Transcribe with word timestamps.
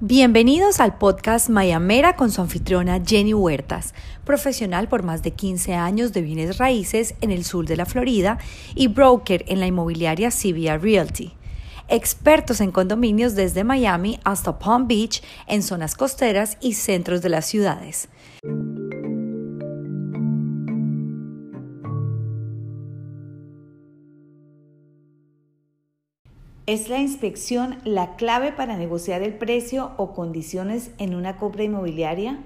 Bienvenidos 0.00 0.78
al 0.78 0.96
podcast 0.96 1.48
Mayamera 1.48 2.14
con 2.14 2.30
su 2.30 2.40
anfitriona 2.40 3.02
Jenny 3.04 3.34
Huertas, 3.34 3.94
profesional 4.24 4.88
por 4.88 5.02
más 5.02 5.24
de 5.24 5.32
15 5.32 5.74
años 5.74 6.12
de 6.12 6.22
bienes 6.22 6.58
raíces 6.58 7.16
en 7.20 7.32
el 7.32 7.44
sur 7.44 7.66
de 7.66 7.76
la 7.76 7.84
Florida 7.84 8.38
y 8.76 8.86
broker 8.86 9.44
en 9.48 9.58
la 9.58 9.66
inmobiliaria 9.66 10.30
CBR 10.30 10.80
Realty. 10.80 11.32
Expertos 11.88 12.60
en 12.60 12.70
condominios 12.70 13.34
desde 13.34 13.64
Miami 13.64 14.20
hasta 14.22 14.60
Palm 14.60 14.86
Beach, 14.86 15.20
en 15.48 15.64
zonas 15.64 15.96
costeras 15.96 16.58
y 16.60 16.74
centros 16.74 17.20
de 17.20 17.30
las 17.30 17.46
ciudades. 17.46 18.08
¿Es 26.68 26.90
la 26.90 26.98
inspección 26.98 27.78
la 27.84 28.16
clave 28.16 28.52
para 28.52 28.76
negociar 28.76 29.22
el 29.22 29.32
precio 29.32 29.92
o 29.96 30.12
condiciones 30.12 30.90
en 30.98 31.14
una 31.14 31.38
compra 31.38 31.64
inmobiliaria? 31.64 32.40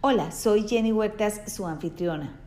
Hola, 0.00 0.30
soy 0.30 0.68
Jenny 0.68 0.92
Huertas, 0.92 1.40
su 1.52 1.66
anfitriona. 1.66 2.38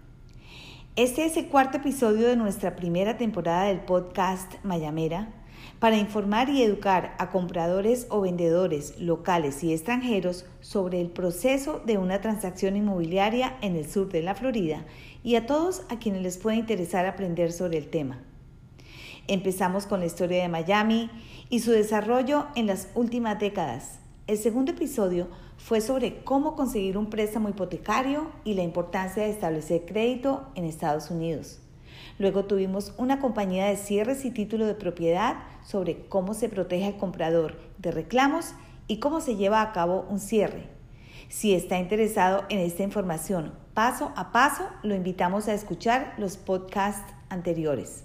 Este 0.95 1.25
es 1.25 1.35
el 1.35 1.47
cuarto 1.47 1.79
episodio 1.79 2.29
de 2.29 2.37
nuestra 2.37 2.77
primera 2.77 3.17
temporada 3.17 3.65
del 3.65 3.81
podcast 3.81 4.53
Mayamera 4.63 5.33
para 5.79 5.97
informar 5.97 6.47
y 6.47 6.63
educar 6.63 7.13
a 7.19 7.29
compradores 7.29 8.07
o 8.09 8.21
vendedores 8.21 8.97
locales 8.97 9.65
y 9.65 9.73
extranjeros 9.73 10.45
sobre 10.61 11.01
el 11.01 11.09
proceso 11.09 11.81
de 11.85 11.97
una 11.97 12.21
transacción 12.21 12.77
inmobiliaria 12.77 13.57
en 13.59 13.75
el 13.75 13.85
sur 13.85 14.07
de 14.07 14.21
la 14.21 14.33
Florida 14.33 14.85
y 15.25 15.35
a 15.35 15.45
todos 15.45 15.81
a 15.89 15.99
quienes 15.99 16.21
les 16.21 16.37
pueda 16.37 16.55
interesar 16.55 17.05
aprender 17.05 17.51
sobre 17.51 17.79
el 17.79 17.89
tema. 17.89 18.21
Empezamos 19.27 19.87
con 19.87 20.01
la 20.01 20.05
historia 20.05 20.43
de 20.43 20.49
Miami 20.49 21.09
y 21.49 21.59
su 21.59 21.71
desarrollo 21.71 22.45
en 22.55 22.67
las 22.67 22.89
últimas 22.93 23.39
décadas. 23.39 23.97
El 24.27 24.37
segundo 24.37 24.73
episodio 24.73 25.27
fue 25.57 25.81
sobre 25.81 26.23
cómo 26.23 26.55
conseguir 26.55 26.95
un 26.95 27.09
préstamo 27.09 27.49
hipotecario 27.49 28.29
y 28.43 28.53
la 28.53 28.61
importancia 28.61 29.23
de 29.23 29.31
establecer 29.31 29.85
crédito 29.87 30.47
en 30.53 30.65
Estados 30.65 31.09
Unidos. 31.09 31.59
Luego 32.19 32.45
tuvimos 32.45 32.93
una 32.97 33.19
compañía 33.19 33.65
de 33.65 33.77
cierres 33.77 34.25
y 34.25 34.31
título 34.31 34.67
de 34.67 34.75
propiedad 34.75 35.37
sobre 35.65 36.05
cómo 36.07 36.35
se 36.35 36.47
protege 36.47 36.85
al 36.85 36.97
comprador 36.97 37.57
de 37.79 37.91
reclamos 37.91 38.53
y 38.87 38.99
cómo 38.99 39.21
se 39.21 39.37
lleva 39.37 39.63
a 39.63 39.73
cabo 39.73 40.05
un 40.07 40.19
cierre. 40.19 40.69
Si 41.29 41.55
está 41.55 41.79
interesado 41.79 42.43
en 42.49 42.59
esta 42.59 42.83
información 42.83 43.53
paso 43.73 44.13
a 44.15 44.31
paso, 44.31 44.69
lo 44.83 44.93
invitamos 44.93 45.47
a 45.47 45.53
escuchar 45.55 46.13
los 46.17 46.37
podcasts 46.37 47.11
anteriores. 47.29 48.04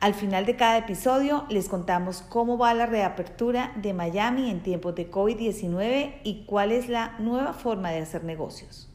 Al 0.00 0.14
final 0.14 0.44
de 0.44 0.56
cada 0.56 0.78
episodio 0.78 1.44
les 1.48 1.68
contamos 1.68 2.22
cómo 2.22 2.58
va 2.58 2.74
la 2.74 2.86
reapertura 2.86 3.72
de 3.76 3.94
Miami 3.94 4.50
en 4.50 4.62
tiempos 4.62 4.94
de 4.94 5.10
COVID-19 5.10 6.16
y 6.24 6.44
cuál 6.44 6.72
es 6.72 6.88
la 6.88 7.16
nueva 7.18 7.52
forma 7.54 7.90
de 7.90 8.00
hacer 8.00 8.24
negocios. 8.24 8.90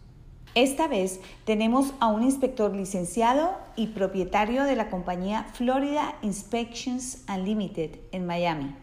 Esta 0.55 0.87
vez 0.87 1.19
tenemos 1.45 1.93
a 1.99 2.07
un 2.07 2.23
inspector 2.23 2.75
licenciado 2.75 3.57
y 3.75 3.87
propietario 3.87 4.63
de 4.63 4.75
la 4.75 4.89
compañía 4.89 5.45
Florida 5.53 6.15
Inspections 6.21 7.23
Unlimited 7.27 7.99
en 8.11 8.25
Miami. 8.25 8.75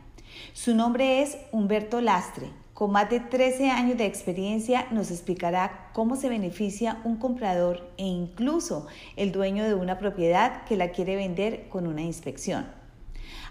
Su 0.53 0.75
nombre 0.75 1.23
es 1.23 1.39
Humberto 1.53 2.01
Lastre 2.01 2.51
con 2.77 2.93
más 2.93 3.09
de 3.09 3.21
13 3.21 3.71
años 3.71 3.97
de 3.97 4.05
experiencia 4.05 4.87
nos 4.91 5.11
explicará 5.11 5.89
cómo 5.95 6.15
se 6.15 6.29
beneficia 6.29 7.01
un 7.05 7.17
comprador 7.17 7.91
e 7.97 8.05
incluso 8.05 8.87
el 9.17 9.33
dueño 9.33 9.65
de 9.65 9.73
una 9.73 9.99
propiedad 9.99 10.63
que 10.65 10.77
la 10.77 10.91
quiere 10.91 11.17
vender 11.17 11.71
con 11.71 11.86
una 11.86 12.03
inspección. 12.03 12.67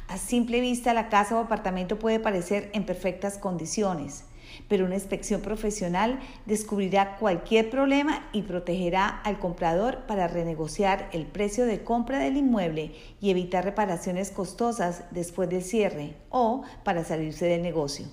A 0.07 0.19
simple 0.19 0.59
vista 0.59 0.93
la 0.93 1.09
casa 1.09 1.35
o 1.35 1.39
apartamento 1.39 1.97
puede 1.97 2.19
parecer 2.19 2.69
en 2.75 2.85
perfectas 2.85 3.39
condiciones, 3.39 4.25
pero 4.69 4.85
una 4.85 4.93
inspección 4.93 5.41
profesional 5.41 6.19
descubrirá 6.45 7.15
cualquier 7.15 7.71
problema 7.71 8.29
y 8.31 8.43
protegerá 8.43 9.07
al 9.07 9.39
comprador 9.39 10.05
para 10.05 10.27
renegociar 10.27 11.09
el 11.13 11.25
precio 11.25 11.65
de 11.65 11.83
compra 11.83 12.19
del 12.19 12.37
inmueble 12.37 12.91
y 13.19 13.31
evitar 13.31 13.65
reparaciones 13.65 14.29
costosas 14.29 15.05
después 15.09 15.49
del 15.49 15.63
cierre 15.63 16.15
o 16.29 16.61
para 16.83 17.03
salirse 17.03 17.47
del 17.47 17.63
negocio. 17.63 18.05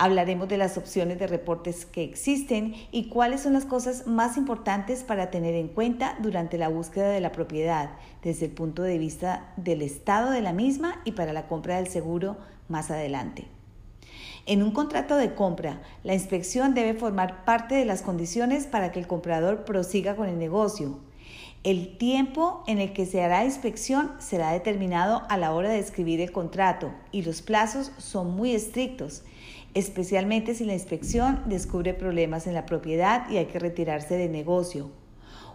Hablaremos 0.00 0.48
de 0.48 0.58
las 0.58 0.78
opciones 0.78 1.18
de 1.18 1.26
reportes 1.26 1.84
que 1.84 2.04
existen 2.04 2.76
y 2.92 3.08
cuáles 3.08 3.40
son 3.40 3.54
las 3.54 3.64
cosas 3.64 4.06
más 4.06 4.36
importantes 4.36 5.02
para 5.02 5.32
tener 5.32 5.56
en 5.56 5.66
cuenta 5.66 6.16
durante 6.20 6.56
la 6.56 6.68
búsqueda 6.68 7.08
de 7.08 7.20
la 7.20 7.32
propiedad 7.32 7.90
desde 8.22 8.46
el 8.46 8.52
punto 8.52 8.84
de 8.84 8.96
vista 8.96 9.52
del 9.56 9.82
estado 9.82 10.30
de 10.30 10.40
la 10.40 10.52
misma 10.52 11.00
y 11.04 11.12
para 11.12 11.32
la 11.32 11.48
compra 11.48 11.78
del 11.78 11.88
seguro 11.88 12.36
más 12.68 12.92
adelante. 12.92 13.48
En 14.46 14.62
un 14.62 14.70
contrato 14.70 15.16
de 15.16 15.34
compra, 15.34 15.82
la 16.04 16.14
inspección 16.14 16.74
debe 16.74 16.94
formar 16.94 17.44
parte 17.44 17.74
de 17.74 17.84
las 17.84 18.02
condiciones 18.02 18.68
para 18.68 18.92
que 18.92 19.00
el 19.00 19.08
comprador 19.08 19.64
prosiga 19.64 20.14
con 20.14 20.28
el 20.28 20.38
negocio. 20.38 21.00
El 21.64 21.98
tiempo 21.98 22.62
en 22.68 22.78
el 22.78 22.92
que 22.92 23.04
se 23.04 23.20
hará 23.20 23.44
inspección 23.44 24.12
será 24.20 24.52
determinado 24.52 25.24
a 25.28 25.36
la 25.36 25.52
hora 25.52 25.70
de 25.70 25.80
escribir 25.80 26.20
el 26.20 26.30
contrato 26.30 26.92
y 27.10 27.22
los 27.22 27.42
plazos 27.42 27.90
son 27.98 28.36
muy 28.36 28.54
estrictos 28.54 29.24
especialmente 29.74 30.54
si 30.54 30.64
la 30.64 30.74
inspección 30.74 31.42
descubre 31.46 31.94
problemas 31.94 32.46
en 32.46 32.54
la 32.54 32.66
propiedad 32.66 33.28
y 33.30 33.36
hay 33.36 33.46
que 33.46 33.58
retirarse 33.58 34.16
del 34.16 34.32
negocio. 34.32 34.90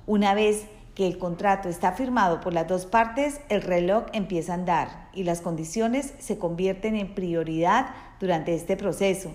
Una 0.05 0.33
vez 0.33 0.65
que 0.95 1.07
el 1.07 1.17
contrato 1.17 1.69
está 1.69 1.93
firmado 1.93 2.39
por 2.39 2.53
las 2.53 2.67
dos 2.67 2.85
partes, 2.85 3.41
el 3.49 3.61
reloj 3.61 4.05
empieza 4.13 4.51
a 4.51 4.55
andar 4.55 5.09
y 5.13 5.23
las 5.23 5.41
condiciones 5.41 6.13
se 6.19 6.37
convierten 6.37 6.95
en 6.95 7.15
prioridad 7.15 7.87
durante 8.19 8.53
este 8.53 8.77
proceso. 8.77 9.31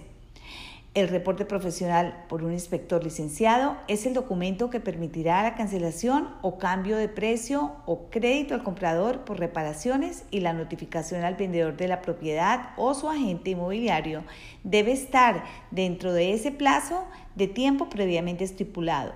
El 0.99 1.07
reporte 1.07 1.45
profesional 1.45 2.25
por 2.29 2.43
un 2.43 2.53
inspector 2.53 3.05
licenciado 3.05 3.77
es 3.87 4.05
el 4.05 4.15
documento 4.15 4.69
que 4.69 4.81
permitirá 4.81 5.45
la 5.45 5.55
cancelación 5.55 6.29
o 6.43 6.59
cambio 6.59 6.97
de 6.97 7.09
precio 7.09 7.77
o 7.87 8.11
crédito 8.11 8.53
al 8.55 8.65
comprador 8.65 9.21
por 9.21 9.39
reparaciones 9.39 10.25
y 10.33 10.41
la 10.41 10.55
notificación 10.55 11.23
al 11.23 11.37
vendedor 11.37 11.77
de 11.77 11.87
la 11.87 12.03
propiedad 12.03 12.71
o 12.77 12.95
su 12.95 13.09
agente 13.09 13.51
inmobiliario 13.51 14.25
debe 14.65 14.91
estar 14.91 15.45
dentro 15.71 16.13
de 16.13 16.33
ese 16.33 16.51
plazo 16.51 17.05
de 17.37 17.47
tiempo 17.47 17.89
previamente 17.89 18.43
estipulado. 18.43 19.13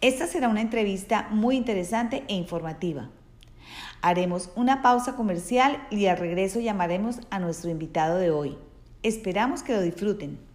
Esta 0.00 0.28
será 0.28 0.48
una 0.48 0.60
entrevista 0.60 1.26
muy 1.32 1.56
interesante 1.56 2.22
e 2.28 2.34
informativa. 2.34 3.10
Haremos 4.02 4.50
una 4.54 4.82
pausa 4.82 5.16
comercial 5.16 5.84
y 5.90 6.06
al 6.06 6.18
regreso 6.18 6.60
llamaremos 6.60 7.18
a 7.30 7.40
nuestro 7.40 7.70
invitado 7.70 8.18
de 8.18 8.30
hoy. 8.30 8.56
Esperamos 9.02 9.64
que 9.64 9.72
lo 9.72 9.82
disfruten. 9.82 10.46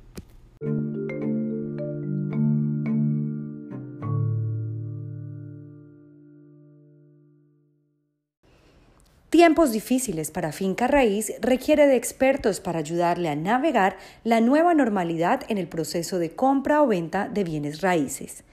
Tiempos 9.42 9.72
difíciles 9.72 10.30
para 10.30 10.52
Finca 10.52 10.86
Raíz 10.86 11.34
requiere 11.42 11.88
de 11.88 11.96
expertos 11.96 12.60
para 12.60 12.78
ayudarle 12.78 13.28
a 13.28 13.36
navegar 13.36 13.98
la 14.24 14.40
nueva 14.40 14.76
normalidad 14.76 15.42
en 15.48 15.58
el 15.58 15.68
proceso 15.68 16.20
de 16.20 16.36
compra 16.36 16.84
o 16.84 16.88
venta 16.88 17.28
de 17.28 17.44
bienes 17.44 17.82
raíces. 17.82 18.44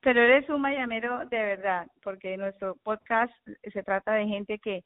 Pero 0.00 0.22
eres 0.22 0.48
un 0.48 0.62
mayamero 0.62 1.26
de 1.26 1.38
verdad, 1.38 1.86
porque 2.02 2.36
nuestro 2.38 2.76
podcast 2.82 3.32
se 3.72 3.82
trata 3.82 4.14
de 4.14 4.26
gente 4.26 4.58
que 4.58 4.82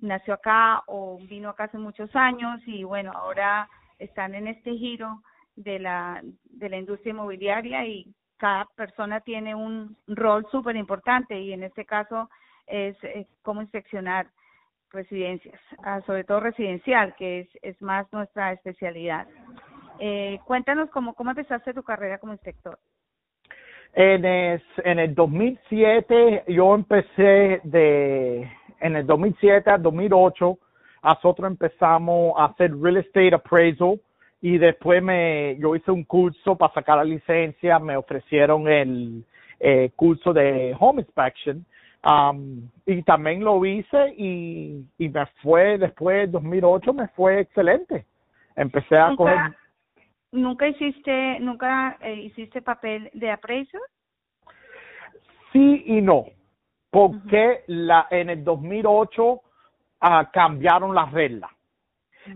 nació 0.00 0.34
acá 0.34 0.82
o 0.86 1.18
vino 1.28 1.48
acá 1.48 1.64
hace 1.64 1.78
muchos 1.78 2.14
años 2.14 2.60
y 2.66 2.84
bueno, 2.84 3.12
ahora 3.14 3.68
están 3.98 4.34
en 4.34 4.46
este 4.46 4.72
giro 4.72 5.22
de 5.56 5.78
la, 5.78 6.22
de 6.44 6.68
la 6.68 6.76
industria 6.76 7.10
inmobiliaria 7.10 7.86
y 7.86 8.14
cada 8.36 8.66
persona 8.76 9.20
tiene 9.20 9.54
un 9.54 9.96
rol 10.06 10.46
súper 10.50 10.76
importante 10.76 11.38
y 11.40 11.52
en 11.52 11.64
este 11.64 11.84
caso 11.84 12.30
es, 12.66 12.96
cómo 13.42 13.60
inspeccionar 13.62 14.28
residencias, 14.90 15.60
ah, 15.82 16.00
sobre 16.06 16.24
todo 16.24 16.40
residencial, 16.40 17.14
que 17.16 17.40
es, 17.40 17.48
es 17.62 17.80
más 17.82 18.10
nuestra 18.12 18.52
especialidad. 18.52 19.26
Eh, 19.98 20.38
cuéntanos 20.44 20.88
cómo, 20.90 21.14
cómo 21.14 21.30
empezaste 21.30 21.74
tu 21.74 21.82
carrera 21.82 22.18
como 22.18 22.32
inspector. 22.32 22.78
En 24.00 24.24
el, 24.24 24.62
en 24.84 25.00
el 25.00 25.12
2007 25.12 26.44
yo 26.46 26.76
empecé 26.76 27.60
de, 27.64 28.48
en 28.78 28.94
el 28.94 29.04
2007 29.04 29.68
al 29.68 29.82
2008, 29.82 30.56
nosotros 31.02 31.50
empezamos 31.50 32.32
a 32.38 32.44
hacer 32.44 32.78
real 32.78 32.98
estate 32.98 33.34
appraisal 33.34 34.00
y 34.40 34.56
después 34.56 35.02
me, 35.02 35.56
yo 35.58 35.74
hice 35.74 35.90
un 35.90 36.04
curso 36.04 36.54
para 36.54 36.72
sacar 36.74 36.98
la 36.98 37.04
licencia, 37.04 37.80
me 37.80 37.96
ofrecieron 37.96 38.68
el 38.68 39.24
eh, 39.58 39.90
curso 39.96 40.32
de 40.32 40.76
home 40.78 41.02
inspection 41.02 41.66
um, 42.08 42.70
y 42.86 43.02
también 43.02 43.42
lo 43.42 43.64
hice 43.64 44.14
y, 44.16 44.80
y 44.96 45.08
me 45.08 45.26
fue, 45.42 45.76
después 45.76 46.18
del 46.18 46.30
2008 46.30 46.94
me 46.94 47.08
fue 47.08 47.40
excelente. 47.40 48.06
Empecé 48.54 48.96
a 48.96 49.16
coger 49.16 49.56
¿Nunca 50.32 50.68
hiciste, 50.68 51.40
nunca 51.40 51.96
eh, 52.00 52.14
hiciste 52.14 52.60
papel 52.60 53.10
de 53.14 53.30
appraisal? 53.30 53.80
Sí 55.52 55.84
y 55.86 56.02
no, 56.02 56.26
porque 56.90 57.64
la, 57.66 58.06
en 58.10 58.28
el 58.30 58.44
2008 58.44 59.40
ah, 60.00 60.30
cambiaron 60.30 60.94
las 60.94 61.10
reglas. 61.12 61.50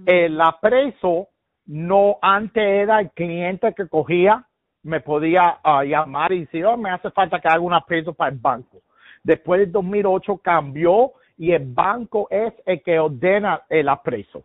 El 0.06 0.40
appraisal 0.40 1.26
no 1.66 2.16
antes 2.22 2.62
era 2.62 3.00
el 3.00 3.10
cliente 3.10 3.74
que 3.74 3.86
cogía, 3.88 4.46
me 4.82 5.00
podía 5.00 5.58
uh, 5.64 5.82
llamar 5.82 6.32
y 6.32 6.40
decir, 6.40 6.64
oh, 6.64 6.78
me 6.78 6.90
hace 6.90 7.10
falta 7.10 7.40
que 7.40 7.48
haga 7.48 7.60
un 7.60 7.74
appraisal 7.74 8.14
para 8.14 8.32
el 8.32 8.38
banco. 8.38 8.78
Después 9.22 9.60
del 9.60 9.70
2008 9.70 10.38
cambió 10.38 11.12
y 11.36 11.52
el 11.52 11.66
banco 11.72 12.26
es 12.30 12.54
el 12.64 12.82
que 12.82 12.98
ordena 12.98 13.62
el 13.68 13.88
appraisal, 13.88 14.42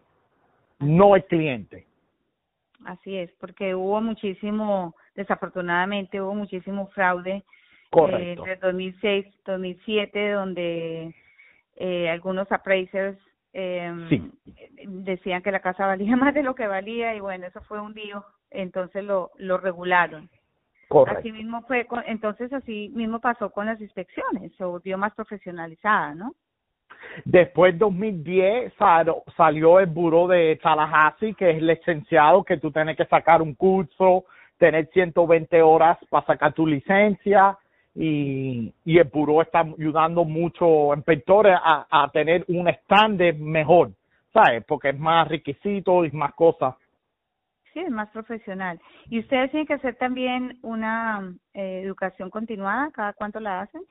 no 0.79 1.15
el 1.15 1.23
cliente. 1.25 1.86
Así 2.85 3.17
es, 3.17 3.31
porque 3.39 3.75
hubo 3.75 4.01
muchísimo, 4.01 4.95
desafortunadamente 5.15 6.21
hubo 6.21 6.35
muchísimo 6.35 6.87
fraude 6.87 7.43
eh, 7.91 8.33
entre 8.37 8.57
2006 8.57 9.25
2007 9.45 10.31
donde 10.31 11.15
eh, 11.75 12.09
algunos 12.09 12.51
appraisers 12.51 13.17
eh, 13.53 13.91
decían 14.85 15.41
que 15.41 15.51
la 15.51 15.61
casa 15.61 15.85
valía 15.87 16.15
más 16.15 16.33
de 16.33 16.43
lo 16.43 16.55
que 16.55 16.67
valía 16.67 17.15
y 17.15 17.19
bueno, 17.19 17.47
eso 17.47 17.61
fue 17.61 17.81
un 17.81 17.93
lío, 17.93 18.23
entonces 18.51 19.03
lo, 19.03 19.31
lo 19.37 19.57
regularon. 19.57 20.29
Correcto. 20.87 21.19
Así 21.19 21.31
mismo 21.31 21.63
fue, 21.63 21.85
entonces 22.05 22.53
así 22.53 22.89
mismo 22.93 23.19
pasó 23.19 23.49
con 23.49 23.65
las 23.65 23.81
inspecciones, 23.81 24.55
se 24.55 24.63
volvió 24.63 24.97
más 24.97 25.13
profesionalizada, 25.15 26.15
¿no? 26.15 26.33
Después 27.25 27.77
2010 27.77 28.73
salió 29.35 29.79
el 29.79 29.87
buró 29.87 30.27
de 30.27 30.59
Tallahassee, 30.61 31.33
que 31.33 31.51
es 31.51 31.61
licenciado, 31.61 32.43
que 32.43 32.57
tú 32.57 32.71
tienes 32.71 32.95
que 32.97 33.05
sacar 33.05 33.41
un 33.41 33.55
curso, 33.55 34.25
tener 34.57 34.87
120 34.87 35.61
horas 35.61 35.97
para 36.09 36.25
sacar 36.25 36.53
tu 36.53 36.65
licencia 36.65 37.57
y, 37.95 38.71
y 38.85 38.97
el 38.97 39.05
buró 39.05 39.41
está 39.41 39.61
ayudando 39.61 40.23
mucho 40.23 40.93
a 40.93 40.95
inspectores 40.95 41.57
a, 41.61 41.87
a 41.89 42.09
tener 42.09 42.45
un 42.47 42.67
estándar 42.67 43.35
mejor, 43.35 43.91
¿sabes? 44.31 44.63
Porque 44.65 44.89
es 44.89 44.99
más 44.99 45.27
requisitos 45.27 46.07
y 46.07 46.15
más 46.15 46.33
cosas. 46.33 46.75
Sí, 47.73 47.79
es 47.79 47.91
más 47.91 48.09
profesional. 48.09 48.79
¿Y 49.09 49.19
ustedes 49.19 49.51
tienen 49.51 49.67
que 49.67 49.73
hacer 49.73 49.95
también 49.95 50.57
una 50.61 51.33
eh, 51.53 51.81
educación 51.83 52.29
continuada? 52.29 52.91
¿Cada 52.91 53.13
cuánto 53.13 53.39
la 53.39 53.61
hacen? 53.61 53.81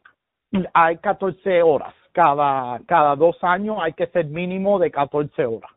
Hay 0.72 0.96
14 0.98 1.62
horas 1.62 1.94
cada, 2.16 2.80
cada 2.86 3.14
dos 3.14 3.36
años 3.44 3.76
hay 3.78 3.92
que 3.92 4.06
ser 4.06 4.24
mínimo 4.24 4.78
de 4.78 4.90
14 4.90 5.44
horas. 5.44 5.70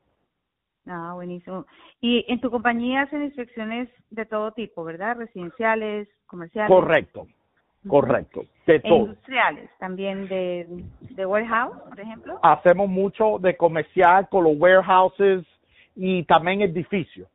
Ah, 0.88 1.12
buenísimo. 1.14 1.66
Y 2.00 2.24
en 2.30 2.40
tu 2.40 2.50
compañía 2.50 3.02
hacen 3.02 3.24
inspecciones 3.24 3.90
de 4.10 4.26
todo 4.26 4.54
tipo, 4.54 4.86
¿verdad? 4.86 5.18
Residenciales, 5.18 6.08
comerciales. 6.28 6.72
Correcto, 6.72 7.28
correcto, 7.86 8.44
de 8.66 8.76
e 8.76 8.88
Industriales, 8.88 9.70
también 9.80 10.30
de, 10.30 10.66
de 11.02 11.26
warehouse, 11.26 11.78
por 11.90 12.00
ejemplo. 12.00 12.40
Hacemos 12.42 12.88
mucho 12.88 13.38
de 13.40 13.58
comercial 13.58 14.30
con 14.30 14.46
los 14.46 14.54
warehouses 14.58 15.46
y 15.94 16.24
también 16.24 16.62
edificios, 16.62 17.28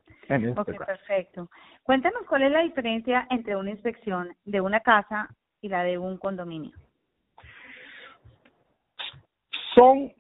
Ok, 0.58 0.86
perfecto. 0.86 1.50
Cuéntanos 1.84 2.24
cuál 2.28 2.44
es 2.44 2.52
la 2.52 2.62
diferencia 2.62 3.28
entre 3.30 3.56
una 3.56 3.72
inspección 3.72 4.36
de 4.44 4.62
una 4.62 4.80
casa 4.80 5.30
y 5.62 5.70
la 5.70 5.84
de 5.84 5.98
un 5.98 6.18
condominio. 6.18 6.76
Son 9.74 10.12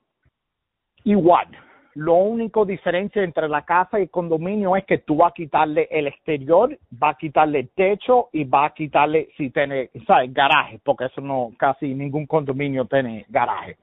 igual. 1.04 1.48
Lo 1.96 2.16
único 2.16 2.66
diferencia 2.66 3.24
entre 3.24 3.48
la 3.48 3.62
casa 3.64 3.98
y 3.98 4.04
el 4.04 4.10
condominio 4.10 4.76
es 4.76 4.84
que 4.84 4.98
tú 4.98 5.16
vas 5.18 5.32
a 5.32 5.34
quitarle 5.34 5.88
el 5.90 6.08
exterior, 6.08 6.78
vas 6.92 7.16
a 7.16 7.18
quitarle 7.18 7.60
el 7.62 7.70
techo 7.70 8.28
y 8.34 8.44
vas 8.44 8.72
a 8.72 8.74
quitarle 8.74 9.30
si 9.38 9.50
tiene, 9.50 9.90
¿sabes? 10.06 10.34
Garaje, 10.34 10.80
porque 10.84 11.06
eso 11.06 11.22
no, 11.22 11.52
casi 11.58 11.94
ningún 11.94 12.26
condominio 12.26 12.84
tiene 12.86 13.26
garaje. 13.30 13.78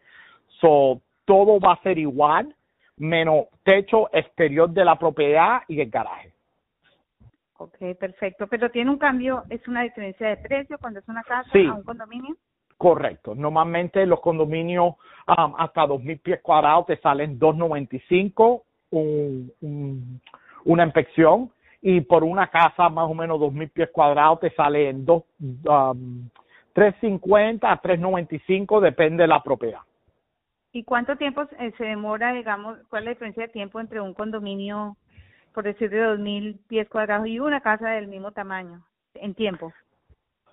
So, 0.61 1.01
todo 1.25 1.59
va 1.59 1.73
a 1.73 1.83
ser 1.83 1.99
igual 1.99 2.55
menos 3.03 3.47
techo 3.65 4.09
exterior 4.13 4.71
de 4.71 4.85
la 4.85 4.97
propiedad 4.97 5.63
y 5.67 5.81
el 5.81 5.91
garaje. 5.91 6.33
Ok, 7.59 7.77
perfecto. 7.99 8.47
Pero 8.47 8.71
tiene 8.71 8.91
un 8.91 8.99
cambio, 8.99 9.43
es 9.51 9.67
una 9.67 9.83
diferencia 9.83 10.29
de 10.29 10.37
precio 10.37 10.79
cuando 10.79 11.01
es 11.01 11.09
una 11.09 11.23
casa 11.25 11.49
sí. 11.53 11.67
a 11.67 11.75
un 11.75 11.83
condominio. 11.83 12.37
Correcto. 12.77 13.35
Normalmente 13.35 14.07
los 14.07 14.21
condominios 14.21 14.95
um, 15.27 15.55
hasta 15.59 15.83
2.000 15.83 16.21
pies 16.21 16.41
cuadrados 16.43 16.87
te 16.87 16.97
salen 16.99 17.39
2.95 17.39 18.63
un, 18.91 19.53
un, 19.61 20.21
una 20.65 20.85
inspección 20.85 21.51
y 21.81 22.03
por 22.03 22.23
una 22.23 22.49
casa 22.49 22.89
más 22.89 23.11
o 23.11 23.15
menos 23.15 23.41
2.000 23.41 23.71
pies 23.73 23.91
cuadrados 23.91 24.41
te 24.41 24.51
sale 24.51 24.91
en 24.91 25.05
dos, 25.05 25.25
um, 25.41 26.29
3.50 26.75 27.61
a 27.63 27.83
3.95 27.83 28.81
depende 28.81 29.23
de 29.25 29.29
la 29.29 29.43
propiedad. 29.43 29.81
¿Y 30.73 30.85
cuánto 30.85 31.17
tiempo 31.17 31.45
se 31.77 31.85
demora, 31.85 32.33
digamos, 32.33 32.79
cuál 32.89 33.03
es 33.03 33.05
la 33.05 33.11
diferencia 33.11 33.43
de 33.43 33.53
tiempo 33.53 33.79
entre 33.79 34.01
un 34.01 34.15
condominio, 34.15 34.97
por 35.53 35.65
decir, 35.65 35.91
de 35.91 36.03
2.000 36.03 36.59
pies 36.67 36.89
cuadrados 36.89 37.27
y 37.27 37.39
una 37.39 37.61
casa 37.61 37.91
del 37.91 38.09
mismo 38.09 38.33
tamaño, 38.33 38.83
en 39.15 39.35
tiempo? 39.35 39.73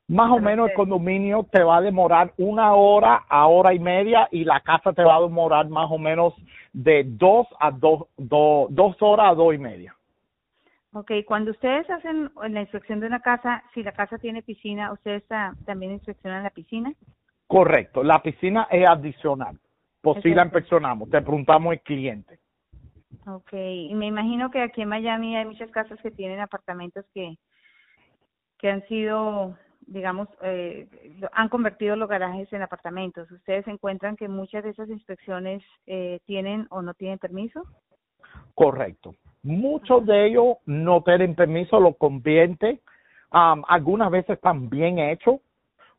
Más 0.09 0.31
o 0.31 0.39
menos 0.39 0.69
el 0.69 0.75
condominio 0.75 1.45
te 1.51 1.63
va 1.63 1.77
a 1.77 1.81
demorar 1.81 2.33
una 2.37 2.73
hora 2.73 3.23
a 3.29 3.47
hora 3.47 3.73
y 3.73 3.79
media 3.79 4.27
y 4.31 4.43
la 4.43 4.59
casa 4.59 4.91
te 4.91 5.03
va 5.03 5.17
a 5.17 5.21
demorar 5.21 5.69
más 5.69 5.89
o 5.91 5.99
menos 5.99 6.33
de 6.73 7.03
dos 7.05 7.47
a 7.59 7.69
dos, 7.69 8.07
dos 8.17 8.95
horas 9.01 9.31
a 9.31 9.35
dos 9.35 9.53
y 9.53 9.59
media. 9.59 9.95
Ok, 10.93 11.11
cuando 11.27 11.51
ustedes 11.51 11.87
hacen 11.91 12.31
la 12.49 12.61
inspección 12.61 12.99
de 12.99 13.05
una 13.05 13.19
casa, 13.19 13.63
si 13.75 13.83
la 13.83 13.91
casa 13.91 14.17
tiene 14.17 14.41
piscina, 14.41 14.91
¿ustedes 14.91 15.23
también 15.65 15.91
inspeccionan 15.91 16.41
la 16.41 16.49
piscina? 16.49 16.91
Correcto, 17.45 18.03
la 18.03 18.21
piscina 18.23 18.67
es 18.71 18.89
adicional. 18.89 19.59
Pues 20.01 20.21
sí 20.23 20.33
la 20.33 20.43
inspeccionamos, 20.43 21.09
te 21.09 21.21
preguntamos 21.21 21.73
el 21.73 21.81
cliente. 21.81 22.39
Ok, 23.27 23.53
y 23.53 23.93
me 23.95 24.07
imagino 24.07 24.49
que 24.49 24.61
aquí 24.61 24.81
en 24.81 24.89
Miami 24.89 25.35
hay 25.35 25.45
muchas 25.45 25.69
casas 25.71 25.99
que 26.01 26.11
tienen 26.11 26.39
apartamentos 26.39 27.05
que, 27.13 27.37
que 28.57 28.69
han 28.69 28.87
sido, 28.87 29.57
digamos, 29.81 30.29
eh, 30.41 30.87
han 31.33 31.49
convertido 31.49 31.95
los 31.95 32.07
garajes 32.07 32.51
en 32.53 32.61
apartamentos. 32.61 33.29
¿Ustedes 33.29 33.67
encuentran 33.67 34.15
que 34.15 34.27
muchas 34.27 34.63
de 34.63 34.69
esas 34.69 34.89
inspecciones 34.89 35.61
eh, 35.85 36.19
tienen 36.25 36.67
o 36.69 36.81
no 36.81 36.93
tienen 36.93 37.19
permiso? 37.19 37.63
Correcto. 38.55 39.15
Muchos 39.43 40.05
de 40.05 40.27
ellos 40.27 40.57
no 40.65 41.01
tienen 41.03 41.35
permiso, 41.35 41.79
lo 41.79 41.93
convierte. 41.93 42.81
Um, 43.31 43.63
algunas 43.67 44.11
veces 44.11 44.31
están 44.31 44.69
bien 44.69 44.99
hechos, 44.99 45.39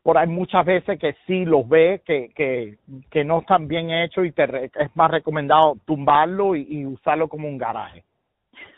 pero 0.03 0.19
hay 0.19 0.27
muchas 0.27 0.65
veces 0.65 0.99
que 0.99 1.15
sí 1.27 1.45
los 1.45 1.67
ve 1.67 2.01
que, 2.05 2.29
que, 2.35 2.77
que 3.09 3.23
no 3.23 3.39
están 3.39 3.67
bien 3.67 3.91
hechos 3.91 4.25
y 4.25 4.31
te 4.31 4.65
es 4.65 4.95
más 4.95 5.11
recomendado 5.11 5.77
tumbarlo 5.85 6.55
y, 6.55 6.85
usarlo 6.85 7.27
como 7.27 7.47
un 7.47 7.57
garaje. 7.57 8.03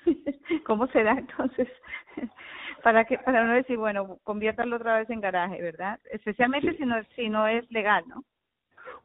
¿Cómo 0.65 0.87
será 0.87 1.13
entonces? 1.13 1.67
para 2.83 3.05
que 3.05 3.17
para 3.17 3.45
no 3.45 3.53
decir, 3.53 3.77
bueno, 3.77 4.17
conviértalo 4.23 4.75
otra 4.75 4.97
vez 4.97 5.09
en 5.09 5.21
garaje, 5.21 5.61
¿verdad? 5.61 5.99
Especialmente 6.11 6.75
si 6.75 6.85
no 6.85 6.95
si 7.15 7.29
no 7.29 7.47
es 7.47 7.69
legal, 7.71 8.03
¿no? 8.07 8.23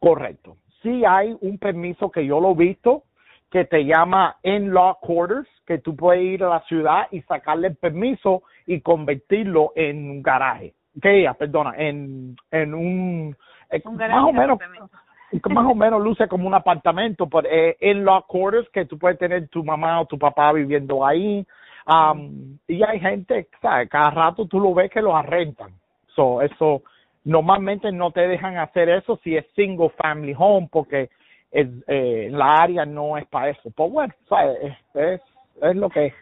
Correcto. 0.01 0.57
Sí 0.83 1.05
hay 1.05 1.37
un 1.41 1.59
permiso 1.59 2.11
que 2.11 2.27
yo 2.27 2.41
lo 2.41 2.53
he 2.53 2.55
visto 2.55 3.05
que 3.51 3.65
te 3.65 3.85
llama 3.85 4.37
in-law 4.43 4.99
quarters, 5.01 5.49
que 5.67 5.79
tú 5.79 5.97
puedes 5.97 6.23
ir 6.23 6.45
a 6.45 6.51
la 6.51 6.61
ciudad 6.63 7.09
y 7.11 7.23
sacarle 7.23 7.69
el 7.69 7.77
permiso 7.77 8.43
y 8.67 8.81
convertirlo 8.81 9.73
en 9.75 10.11
un 10.11 10.23
garaje. 10.23 10.75
Que 11.01 11.23
ya, 11.23 11.35
perdona, 11.35 11.75
en, 11.77 12.37
en 12.51 12.75
un, 12.75 13.37
eh, 13.71 13.83
más 13.85 14.25
o 14.25 14.33
menos 14.33 14.59
más 15.51 15.67
o 15.67 15.75
menos 15.75 16.03
luce 16.03 16.29
como 16.29 16.47
un 16.47 16.55
apartamento, 16.55 17.29
pero 17.29 17.49
eh, 17.51 17.77
in-law 17.81 18.25
quarters 18.27 18.69
que 18.71 18.87
tú 18.87 18.99
puedes 18.99 19.19
tener 19.19 19.49
tu 19.49 19.65
mamá 19.65 20.01
o 20.01 20.07
tu 20.07 20.19
papá 20.19 20.53
viviendo 20.53 21.05
ahí. 21.05 21.47
Um, 21.87 22.59
y 22.67 22.83
hay 22.83 23.01
gente, 23.01 23.49
¿sabes? 23.63 23.89
Cada 23.89 24.11
rato 24.11 24.47
tú 24.47 24.61
lo 24.61 24.75
ves 24.75 24.91
que 24.91 25.01
los 25.01 25.15
arrentan. 25.15 25.73
So, 26.15 26.43
eso, 26.43 26.83
normalmente 27.25 27.91
no 27.93 28.11
te 28.11 28.29
dejan 28.29 28.59
hacer 28.59 28.89
eso 28.89 29.19
si 29.23 29.37
es 29.37 29.47
single 29.55 29.91
family 29.91 30.35
home 30.37 30.69
porque 30.71 31.09
es, 31.51 31.69
eh, 31.87 32.29
la 32.31 32.57
área 32.57 32.85
no 32.85 33.17
es 33.17 33.27
para 33.27 33.51
eso. 33.51 33.71
Pues 33.75 33.91
bueno, 33.91 34.15
Es, 34.63 34.77
es, 34.95 35.21
es 35.63 35.77
lo 35.77 35.89
que 35.89 36.07
es. 36.07 36.15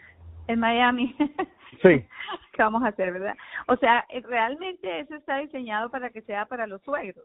En 0.47 0.61
Miami. 0.61 1.15
Sí. 1.83 2.05
¿Qué 2.53 2.63
vamos 2.63 2.83
a 2.83 2.89
hacer, 2.89 3.13
verdad? 3.13 3.37
O 3.69 3.77
sea, 3.77 4.05
eh, 4.09 4.23
realmente 4.23 5.01
eso 5.01 5.15
está 5.15 5.39
diseñado 5.39 5.91
para 5.91 6.11
que 6.11 6.23
sea 6.23 6.47
para 6.47 6.67
los 6.67 6.83
suegros. 6.83 7.25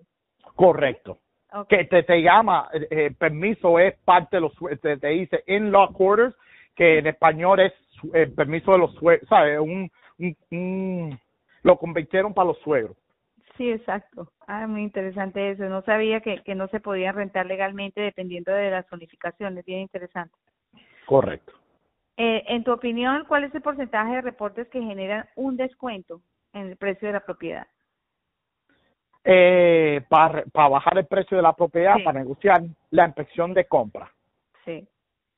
Correcto. 0.55 1.19
Que 1.67 1.83
te, 1.83 2.03
te 2.03 2.21
llama, 2.21 2.69
eh, 2.73 2.87
eh, 2.89 3.11
permiso 3.17 3.77
es 3.77 3.97
parte 4.05 4.37
de 4.37 4.41
los 4.41 4.53
te, 4.81 4.97
te 4.97 5.07
dice 5.09 5.43
in-law 5.47 5.91
quarters, 5.91 6.33
que 6.75 6.99
en 6.99 7.07
español 7.07 7.59
es 7.59 7.73
el 8.13 8.33
permiso 8.33 8.71
de 8.71 8.77
los 8.77 8.93
suegros, 8.95 9.27
¿sabes? 9.27 9.59
Un, 9.59 9.91
un, 10.17 10.37
un, 10.51 11.19
lo 11.63 11.77
convirtieron 11.77 12.33
para 12.33 12.47
los 12.47 12.59
suegros. 12.59 12.95
Sí, 13.57 13.69
exacto. 13.69 14.31
Ah, 14.47 14.65
muy 14.65 14.81
interesante 14.81 15.51
eso. 15.51 15.65
No 15.65 15.81
sabía 15.81 16.21
que, 16.21 16.41
que 16.41 16.55
no 16.55 16.67
se 16.69 16.79
podía 16.79 17.11
rentar 17.11 17.45
legalmente 17.45 17.99
dependiendo 17.99 18.51
de 18.53 18.71
las 18.71 18.87
zonificaciones. 18.87 19.65
Bien 19.65 19.81
interesante. 19.81 20.33
Correcto. 21.05 21.60
Eh, 22.17 22.43
en 22.47 22.63
tu 22.63 22.71
opinión, 22.71 23.25
¿cuál 23.27 23.45
es 23.45 23.55
el 23.55 23.61
porcentaje 23.61 24.15
de 24.15 24.21
reportes 24.21 24.67
que 24.69 24.81
generan 24.81 25.25
un 25.35 25.57
descuento 25.57 26.21
en 26.53 26.67
el 26.67 26.77
precio 26.77 27.07
de 27.07 27.13
la 27.13 27.25
propiedad? 27.25 27.67
Eh, 29.23 30.01
para, 30.09 30.43
para 30.51 30.69
bajar 30.69 30.97
el 30.97 31.05
precio 31.05 31.37
de 31.37 31.43
la 31.43 31.53
propiedad, 31.53 31.95
para 32.03 32.19
negociar 32.19 32.63
la 32.89 33.05
inspección 33.05 33.53
de 33.53 33.65
compra. 33.65 34.11
Sí. 34.65 34.87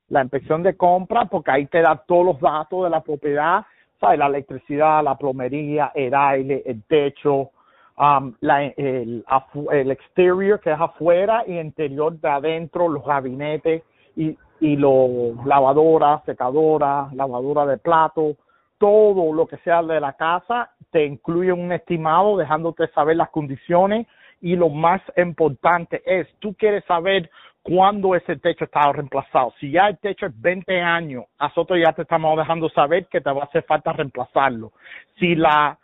La 0.07 0.21
inspección 0.21 0.63
de 0.63 0.75
compra, 0.75 1.25
porque 1.25 1.51
ahí 1.51 1.65
te 1.67 1.81
da 1.81 1.95
todos 1.97 2.25
los 2.25 2.39
datos 2.39 2.83
de 2.83 2.89
la 2.89 3.01
propiedad, 3.01 3.65
¿sabes? 3.99 4.19
La 4.19 4.27
electricidad, 4.27 5.03
la 5.03 5.17
plomería, 5.17 5.91
el 5.95 6.13
aire, 6.13 6.63
el 6.65 6.83
techo, 6.83 7.51
um, 7.97 8.33
la, 8.41 8.63
el, 8.65 9.23
el 9.71 9.91
exterior 9.91 10.59
que 10.59 10.71
es 10.71 10.79
afuera 10.79 11.43
y 11.45 11.59
interior 11.59 12.19
de 12.19 12.29
adentro, 12.29 12.87
los 12.87 13.05
gabinetes 13.05 13.83
y, 14.15 14.37
y 14.59 14.75
los 14.75 15.45
lavadoras, 15.45 16.23
secadoras, 16.25 17.13
lavadora 17.13 17.65
de 17.65 17.77
plato, 17.77 18.35
todo 18.77 19.33
lo 19.33 19.47
que 19.47 19.57
sea 19.57 19.81
de 19.81 19.99
la 19.99 20.13
casa 20.13 20.71
te 20.91 21.05
incluye 21.05 21.51
un 21.51 21.71
estimado 21.71 22.37
dejándote 22.37 22.87
saber 22.89 23.17
las 23.17 23.29
condiciones 23.29 24.07
y 24.41 24.55
lo 24.55 24.69
más 24.69 25.01
importante 25.15 26.03
es, 26.05 26.27
tú 26.39 26.53
quieres 26.55 26.83
saber 26.85 27.29
cuándo 27.61 28.13
ese 28.13 28.35
techo 28.35 28.65
está 28.65 28.91
reemplazado. 28.91 29.53
Si 29.59 29.71
ya 29.71 29.87
el 29.87 29.97
techo 29.97 30.25
es 30.25 30.41
20 30.41 30.81
años, 30.81 31.23
nosotros 31.39 31.79
ya 31.81 31.93
te 31.93 32.01
estamos 32.01 32.37
dejando 32.37 32.69
saber 32.69 33.07
que 33.07 33.21
te 33.21 33.31
va 33.31 33.43
a 33.43 33.45
hacer 33.45 33.63
falta 33.63 33.93
reemplazarlo. 33.93 34.73
Si 35.17 35.33
la 35.35 35.79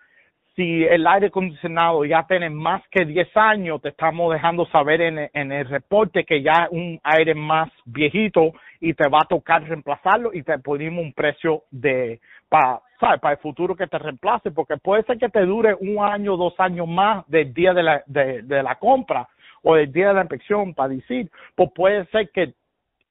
si 0.59 0.83
el 0.83 1.07
aire 1.07 1.27
acondicionado 1.27 2.03
ya 2.03 2.25
tiene 2.27 2.49
más 2.49 2.83
que 2.91 3.05
10 3.05 3.29
años, 3.37 3.81
te 3.81 3.89
estamos 3.89 4.33
dejando 4.33 4.65
saber 4.65 4.99
en, 4.99 5.29
en 5.31 5.53
el 5.53 5.65
reporte 5.69 6.25
que 6.25 6.41
ya 6.41 6.65
es 6.65 6.71
un 6.71 6.99
aire 7.01 7.33
más 7.33 7.69
viejito 7.85 8.51
y 8.81 8.93
te 8.93 9.07
va 9.07 9.19
a 9.21 9.27
tocar 9.27 9.63
reemplazarlo 9.63 10.33
y 10.33 10.43
te 10.43 10.59
ponemos 10.59 11.01
un 11.01 11.13
precio 11.13 11.63
de 11.71 12.19
para 12.49 12.81
para 12.99 13.31
el 13.31 13.37
futuro 13.37 13.73
que 13.73 13.87
te 13.87 13.97
reemplace 13.97 14.51
porque 14.51 14.75
puede 14.75 15.03
ser 15.03 15.17
que 15.17 15.29
te 15.29 15.45
dure 15.45 15.73
un 15.79 16.03
año 16.03 16.35
dos 16.35 16.53
años 16.57 16.89
más 16.89 17.25
del 17.29 17.53
día 17.53 17.73
de 17.73 17.83
la 17.83 18.03
de, 18.05 18.41
de 18.41 18.61
la 18.61 18.75
compra 18.75 19.29
o 19.63 19.75
del 19.75 19.89
día 19.93 20.09
de 20.09 20.15
la 20.15 20.21
inspección 20.21 20.73
para 20.73 20.89
decir 20.89 21.31
pues 21.55 21.69
puede 21.73 22.05
ser 22.07 22.29
que 22.31 22.53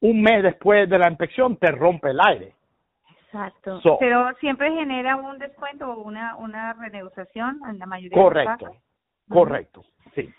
un 0.01 0.21
mes 0.21 0.43
después 0.43 0.87
de 0.91 0.99
la 0.99 1.09
inspección 1.09 1.57
te 1.57 1.71
rompe 1.71 2.11
el 2.11 2.21
aire 2.21 2.58
Exacto. 3.29 3.81
Pero 4.01 4.33
siempre 4.41 4.73
genera 4.73 5.17
un 5.17 5.39
descuento 5.39 5.91
o 5.91 6.03
una, 6.03 6.37
una 6.37 6.73
renegociación 6.73 7.61
en 7.69 7.79
la 7.79 7.87
mayoría 7.87 8.17
correcto, 8.17 8.51
de 8.51 8.65
los 8.65 8.75
casos. 8.75 8.85
Correcto, 9.29 9.85
sí. 10.15 10.33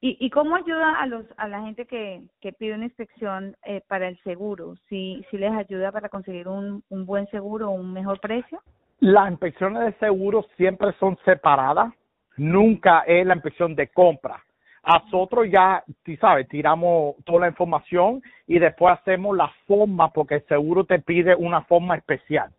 ¿Y, 0.00 0.16
¿Y 0.18 0.30
cómo 0.30 0.56
ayuda 0.56 0.98
a 0.98 1.06
los 1.06 1.26
a 1.36 1.46
la 1.46 1.60
gente 1.60 1.86
que, 1.86 2.22
que 2.40 2.52
pide 2.52 2.74
una 2.74 2.86
inspección 2.86 3.54
eh, 3.64 3.82
para 3.86 4.08
el 4.08 4.18
seguro? 4.22 4.74
¿Si, 4.88 5.24
¿Si 5.30 5.36
les 5.36 5.52
ayuda 5.52 5.92
para 5.92 6.08
conseguir 6.08 6.48
un, 6.48 6.82
un 6.88 7.06
buen 7.06 7.26
seguro 7.28 7.68
o 7.68 7.72
un 7.72 7.92
mejor 7.92 8.18
precio? 8.18 8.60
Las 9.00 9.30
inspecciones 9.30 9.84
de 9.84 9.92
seguro 9.98 10.46
siempre 10.56 10.92
son 10.98 11.18
separadas. 11.24 11.92
Nunca 12.38 13.00
es 13.00 13.26
la 13.26 13.34
inspección 13.34 13.76
de 13.76 13.88
compra. 13.88 14.42
Nosotros 14.84 15.46
ya, 15.50 15.84
tú 16.04 16.16
sabes, 16.16 16.48
tiramos 16.48 17.14
toda 17.24 17.40
la 17.40 17.48
información 17.48 18.20
y 18.46 18.58
después 18.58 18.98
hacemos 18.98 19.36
la 19.36 19.48
forma 19.66 20.12
porque 20.12 20.36
el 20.36 20.46
seguro 20.46 20.84
te 20.84 20.98
pide 20.98 21.36
una 21.36 21.62
forma 21.62 21.96
especial 21.96 22.50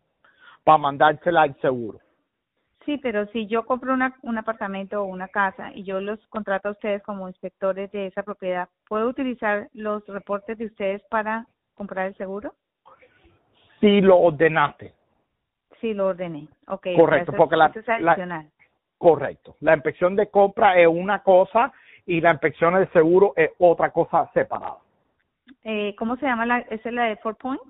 para 0.63 0.77
mandársela 0.77 1.41
al 1.41 1.59
seguro. 1.59 1.99
Sí, 2.85 2.97
pero 2.97 3.25
si 3.27 3.47
yo 3.47 3.65
compro 3.65 3.93
una, 3.93 4.15
un 4.21 4.37
apartamento 4.37 5.01
o 5.01 5.05
una 5.05 5.27
casa 5.27 5.71
y 5.73 5.83
yo 5.83 6.01
los 6.01 6.19
contrato 6.27 6.69
a 6.69 6.71
ustedes 6.71 7.01
como 7.03 7.27
inspectores 7.27 7.91
de 7.91 8.07
esa 8.07 8.23
propiedad, 8.23 8.67
¿puedo 8.87 9.07
utilizar 9.07 9.69
los 9.73 10.05
reportes 10.07 10.57
de 10.57 10.65
ustedes 10.65 11.01
para 11.09 11.45
comprar 11.75 12.07
el 12.07 12.15
seguro? 12.15 12.53
Si 13.79 14.01
lo 14.01 14.17
ordenaste. 14.17 14.93
Sí, 15.79 15.93
lo 15.93 16.07
ordené. 16.07 16.47
Okay, 16.67 16.95
correcto, 16.95 17.33
porque 17.33 17.57
la, 17.57 17.65
adicional. 17.65 18.49
correcto. 18.97 19.55
La 19.59 19.73
inspección 19.73 20.15
de 20.15 20.29
compra 20.29 20.79
es 20.79 20.87
una 20.87 21.21
cosa 21.21 21.73
y 22.05 22.21
la 22.21 22.31
inspección 22.31 22.75
de 22.75 22.87
seguro 22.87 23.33
es 23.35 23.51
otra 23.57 23.91
cosa 23.91 24.29
separada. 24.33 24.77
Eh, 25.63 25.95
¿Cómo 25.97 26.15
se 26.17 26.25
llama 26.25 26.45
la, 26.45 26.59
es 26.59 26.83
la 26.85 27.05
de 27.05 27.15
Four 27.17 27.35
Points? 27.35 27.63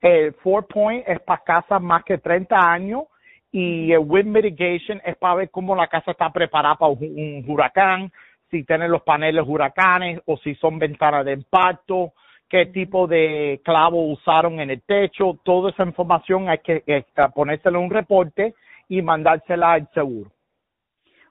El 0.00 0.34
Four 0.34 0.66
Point 0.66 1.04
es 1.06 1.20
para 1.20 1.42
casas 1.42 1.82
más 1.82 2.04
que 2.04 2.18
30 2.18 2.56
años 2.56 3.04
y 3.50 3.92
el 3.92 4.00
Wind 4.00 4.28
Mitigation 4.28 5.00
es 5.04 5.16
para 5.16 5.36
ver 5.36 5.50
cómo 5.50 5.74
la 5.74 5.88
casa 5.88 6.10
está 6.10 6.30
preparada 6.30 6.74
para 6.74 6.92
un, 6.92 7.44
huracán, 7.48 8.12
si 8.50 8.64
tienen 8.64 8.90
los 8.90 9.02
paneles 9.02 9.44
huracanes 9.46 10.20
o 10.26 10.36
si 10.36 10.54
son 10.56 10.78
ventanas 10.78 11.24
de 11.24 11.32
impacto, 11.32 12.12
qué 12.48 12.66
tipo 12.66 13.06
de 13.06 13.60
clavo 13.64 14.12
usaron 14.12 14.60
en 14.60 14.70
el 14.70 14.82
techo, 14.82 15.38
toda 15.42 15.70
esa 15.70 15.84
información 15.84 16.48
hay 16.48 16.58
que 16.58 16.84
eh, 16.86 17.04
ponérsela 17.34 17.78
en 17.78 17.84
un 17.84 17.90
reporte 17.90 18.54
y 18.88 19.02
mandársela 19.02 19.72
al 19.72 19.88
seguro. 19.92 20.30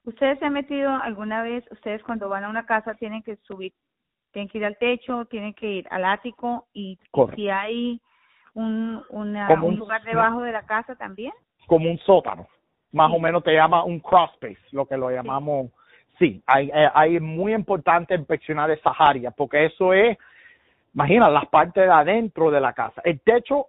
¿Ustedes 0.06 0.38
se 0.38 0.46
han 0.46 0.54
metido 0.54 0.92
alguna 1.02 1.42
vez, 1.42 1.64
ustedes 1.72 2.04
cuando 2.04 2.30
van 2.30 2.44
a 2.44 2.50
una 2.50 2.66
casa 2.66 2.94
tienen 2.94 3.24
que 3.24 3.38
subir, 3.38 3.74
tienen 4.32 4.48
que 4.50 4.60
ir 4.60 4.66
al 4.66 4.78
techo, 4.78 5.26
tienen 5.26 5.54
que 5.56 5.68
ir 5.68 5.88
al 5.90 6.06
ático 6.06 6.68
y, 6.74 7.00
si 7.36 7.50
hay 7.50 8.00
un, 8.54 9.04
un, 9.10 9.34
lugar 9.78 10.04
debajo 10.04 10.42
de 10.42 10.52
la 10.52 10.64
casa 10.64 10.96
también? 10.96 11.34
Como 11.66 11.90
un 11.90 11.98
sótano, 12.00 12.48
más 12.92 13.12
o 13.12 13.20
menos 13.20 13.44
te 13.44 13.54
llama 13.54 13.84
un 13.84 14.00
cross 14.00 14.30
space, 14.34 14.60
lo 14.72 14.86
que 14.86 14.96
lo 14.96 15.10
llamamos, 15.10 15.72
sí, 16.20 16.42
hay, 16.46 16.70
eh, 16.72 16.90
hay 16.94 17.20
muy 17.20 17.56
importante 17.56 18.14
inspeccionar 18.14 18.70
esas 18.70 18.94
áreas 19.00 19.34
porque 19.36 19.66
eso 19.66 19.92
es, 19.92 20.18
imagina, 20.94 21.30
las 21.30 21.48
partes 21.48 21.84
de 21.84 21.92
adentro 21.92 22.52
de 22.52 22.62
la 22.62 22.74
casa. 22.74 23.02
El 23.04 23.22
techo 23.22 23.68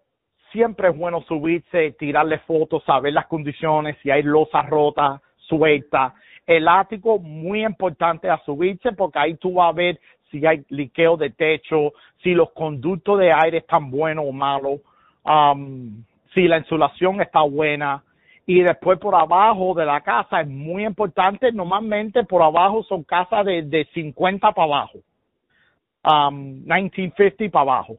siempre 0.53 0.89
es 0.89 0.97
bueno 0.97 1.23
subirse, 1.23 1.93
tirarle 1.93 2.41
fotos, 2.41 2.85
saber 2.85 3.15
las 3.15 3.27
condiciones, 3.27 3.97
si 4.03 4.11
hay 4.11 4.23
losas 4.23 4.69
rotas, 4.69 5.23
sueltas. 5.49 6.13
El 6.47 6.69
ático, 6.69 7.19
muy 7.19 7.65
importante 7.65 8.31
a 8.31 8.39
subirse 8.45 8.93
porque 8.93 9.19
ahí 9.19 9.35
tú 9.35 9.55
vas 9.55 9.71
a 9.71 9.73
ver 9.73 10.01
si 10.31 10.45
hay 10.47 10.65
liqueo 10.69 11.17
de 11.17 11.31
techo, 11.31 11.93
si 12.23 12.35
los 12.35 12.51
conductos 12.53 13.19
de 13.19 13.33
aire 13.33 13.59
están 13.59 13.91
buenos 13.91 14.25
o 14.29 14.33
malos, 14.33 14.81
um, 15.25 16.05
si 16.35 16.47
la 16.47 16.59
insulación 16.59 17.21
está 17.21 17.43
buena. 17.43 18.03
Y 18.49 18.63
después 18.63 18.99
por 19.01 19.17
abajo 19.17 19.75
de 19.75 19.85
la 19.85 20.01
casa 20.03 20.41
es 20.41 20.49
muy 20.49 20.85
importante, 20.85 21.51
normalmente 21.51 22.23
por 22.23 22.43
abajo 22.43 22.85
son 22.85 23.03
casas 23.03 23.45
de, 23.45 23.63
de 23.63 23.85
50 23.93 24.53
para 24.53 24.65
abajo, 24.65 24.99
um, 26.05 26.63
1950 26.63 27.51
para 27.51 27.63
abajo, 27.63 27.97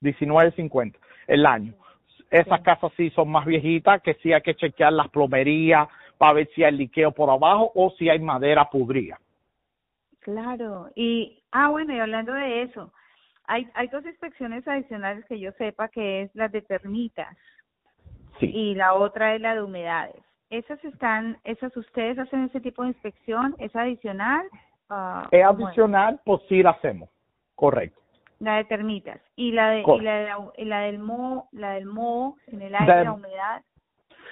1950 0.00 0.98
el 1.28 1.46
año. 1.46 1.72
Esas 2.30 2.60
casas 2.62 2.90
sí 2.96 3.10
son 3.10 3.30
más 3.30 3.46
viejitas, 3.46 4.02
que 4.02 4.14
sí 4.14 4.32
hay 4.32 4.42
que 4.42 4.56
chequear 4.56 4.92
las 4.92 5.08
plomerías 5.08 5.86
para 6.18 6.34
ver 6.34 6.48
si 6.54 6.64
hay 6.64 6.72
liqueo 6.72 7.12
por 7.12 7.30
abajo 7.30 7.72
o 7.74 7.90
si 7.98 8.08
hay 8.08 8.18
madera 8.18 8.68
pudrida. 8.68 9.18
Claro, 10.20 10.90
y, 10.94 11.40
ah, 11.52 11.68
bueno, 11.68 11.94
y 11.94 12.00
hablando 12.00 12.32
de 12.32 12.62
eso, 12.62 12.92
hay, 13.44 13.68
hay 13.74 13.86
dos 13.88 14.04
inspecciones 14.04 14.66
adicionales 14.66 15.24
que 15.26 15.38
yo 15.38 15.52
sepa, 15.52 15.88
que 15.88 16.22
es 16.22 16.34
la 16.34 16.48
de 16.48 16.62
termitas 16.62 17.36
sí. 18.40 18.50
y 18.52 18.74
la 18.74 18.94
otra 18.94 19.34
es 19.34 19.40
la 19.40 19.54
de 19.54 19.62
humedades. 19.62 20.16
¿Esas 20.50 20.82
están, 20.84 21.38
esas 21.44 21.76
ustedes 21.76 22.18
hacen 22.18 22.44
ese 22.44 22.60
tipo 22.60 22.82
de 22.82 22.88
inspección? 22.88 23.54
¿Es 23.58 23.74
adicional? 23.74 24.46
Uh, 24.90 25.26
es 25.30 25.44
adicional, 25.44 26.20
pues 26.24 26.40
sí 26.48 26.62
la 26.62 26.70
hacemos, 26.70 27.08
correcto. 27.54 28.00
La 28.38 28.56
de 28.56 28.64
termitas. 28.64 29.20
¿Y 29.34 29.52
la, 29.52 29.70
de, 29.70 29.80
y 29.80 30.00
la, 30.00 30.14
de 30.56 30.64
la, 30.64 30.80
del 30.80 30.98
moho, 30.98 31.48
la 31.52 31.72
del 31.72 31.86
moho 31.86 32.36
en 32.48 32.62
el 32.62 32.74
aire, 32.74 33.04
la 33.04 33.12
humedad? 33.12 33.62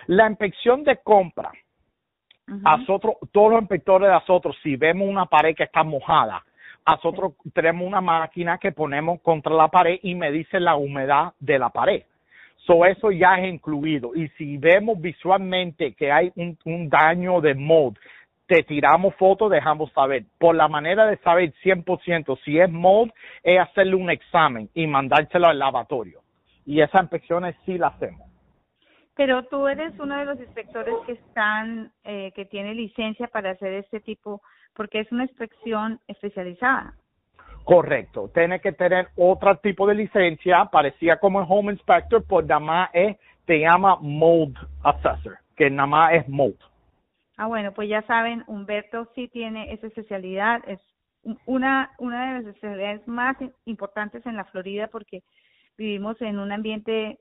La 0.07 0.29
inspección 0.29 0.85
de 0.85 0.99
compra. 0.99 1.51
A 2.47 2.77
nosotros, 2.77 3.15
todos 3.33 3.53
los 3.53 3.63
inspectores 3.63 4.09
de 4.09 4.13
nosotros, 4.15 4.57
si 4.63 4.77
vemos 4.77 5.09
una 5.09 5.27
pared 5.27 5.55
que 5.55 5.65
está 5.65 5.83
mojada, 5.83 6.45
nosotros 6.87 7.33
tenemos 7.55 7.87
una 7.87 8.03
máquina 8.03 8.59
que 8.59 8.73
ponemos 8.73 9.21
contra 9.23 9.55
la 9.55 9.69
pared 9.69 9.99
y 10.03 10.15
me 10.15 10.31
dice 10.31 10.61
la 10.61 10.77
humedad 10.77 11.33
de 11.41 11.59
la 11.59 11.71
pared. 11.71 12.03
So, 12.67 12.85
eso 12.85 13.11
ya 13.11 13.37
es 13.37 13.53
incluido. 13.53 14.15
Y 14.15 14.29
si 14.37 14.57
vemos 14.59 15.01
visualmente 15.01 15.95
que 15.95 16.13
hay 16.13 16.33
un, 16.37 16.59
un 16.65 16.89
daño 16.89 17.41
de 17.41 17.55
mold, 17.55 17.97
te 18.47 18.63
tiramos 18.63 19.15
fotos, 19.17 19.51
dejamos 19.51 19.91
saber. 19.93 20.25
Por 20.39 20.55
la 20.55 20.69
manera 20.69 21.07
de 21.07 21.17
saber 21.19 21.53
100% 21.63 22.39
si 22.45 22.59
es 22.59 22.71
mold, 22.71 23.13
es 23.43 23.59
hacerle 23.61 23.95
un 23.97 24.11
examen 24.11 24.69
y 24.75 24.87
mandárselo 24.87 25.49
al 25.49 25.59
lavatorio. 25.59 26.21
Y 26.67 26.81
esas 26.81 27.03
inspecciones 27.03 27.55
sí 27.65 27.79
las 27.79 27.95
hacemos. 27.95 28.34
Pero 29.17 29.45
tú 29.45 29.69
eres 29.69 29.93
uno 29.99 30.17
de 30.17 30.25
los 30.25 30.41
inspectores 30.41 30.95
que 31.07 31.13
están, 31.13 31.93
eh, 32.03 32.33
que 32.35 32.45
tiene 32.45 32.75
licencia 32.75 33.29
para 33.29 33.51
hacer 33.51 33.73
este 33.75 34.01
tipo, 34.01 34.43
porque 34.75 35.01
es 35.01 35.13
una 35.13 35.25
inspección 35.25 36.01
especializada. 36.09 36.95
Correcto. 37.65 38.31
Tiene 38.35 38.61
que 38.61 38.73
tener 38.73 39.09
otro 39.17 39.57
tipo 39.57 39.87
de 39.87 39.95
licencia, 39.95 40.67
parecía 40.67 41.19
como 41.19 41.41
el 41.41 41.47
Home 41.49 41.73
Inspector, 41.73 42.25
pues 42.27 42.47
nada 42.47 42.61
más 42.61 42.91
es, 42.93 43.17
te 43.47 43.61
llama 43.61 43.97
Mold 44.01 44.57
Assessor, 44.83 45.39
que 45.57 45.71
nada 45.71 45.87
más 45.87 46.13
es 46.13 46.29
Mold. 46.29 46.59
Ah, 47.37 47.47
bueno, 47.47 47.73
pues 47.73 47.89
ya 47.89 48.03
saben, 48.03 48.45
Humberto 48.47 49.09
sí 49.15 49.29
tiene 49.29 49.73
esa 49.73 49.87
especialidad, 49.87 50.61
es 50.69 50.79
una, 51.47 51.91
una 51.99 52.27
de 52.27 52.35
las 52.35 52.55
especialidades 52.55 53.09
más 53.09 53.37
importantes 53.65 54.25
en 54.27 54.37
la 54.37 54.45
Florida 54.45 54.89
porque 54.89 55.23
vivimos 55.77 56.21
en 56.21 56.39
un 56.39 56.53
ambiente 56.53 57.19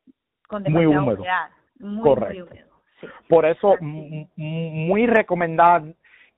con 0.48 0.64
demasiada 0.64 1.02
humedad. 1.04 1.50
Muy, 1.84 2.04
Correcto. 2.04 2.48
Por 3.28 3.46
eso, 3.46 3.76
muy 3.82 5.08
recomendar 5.08 5.84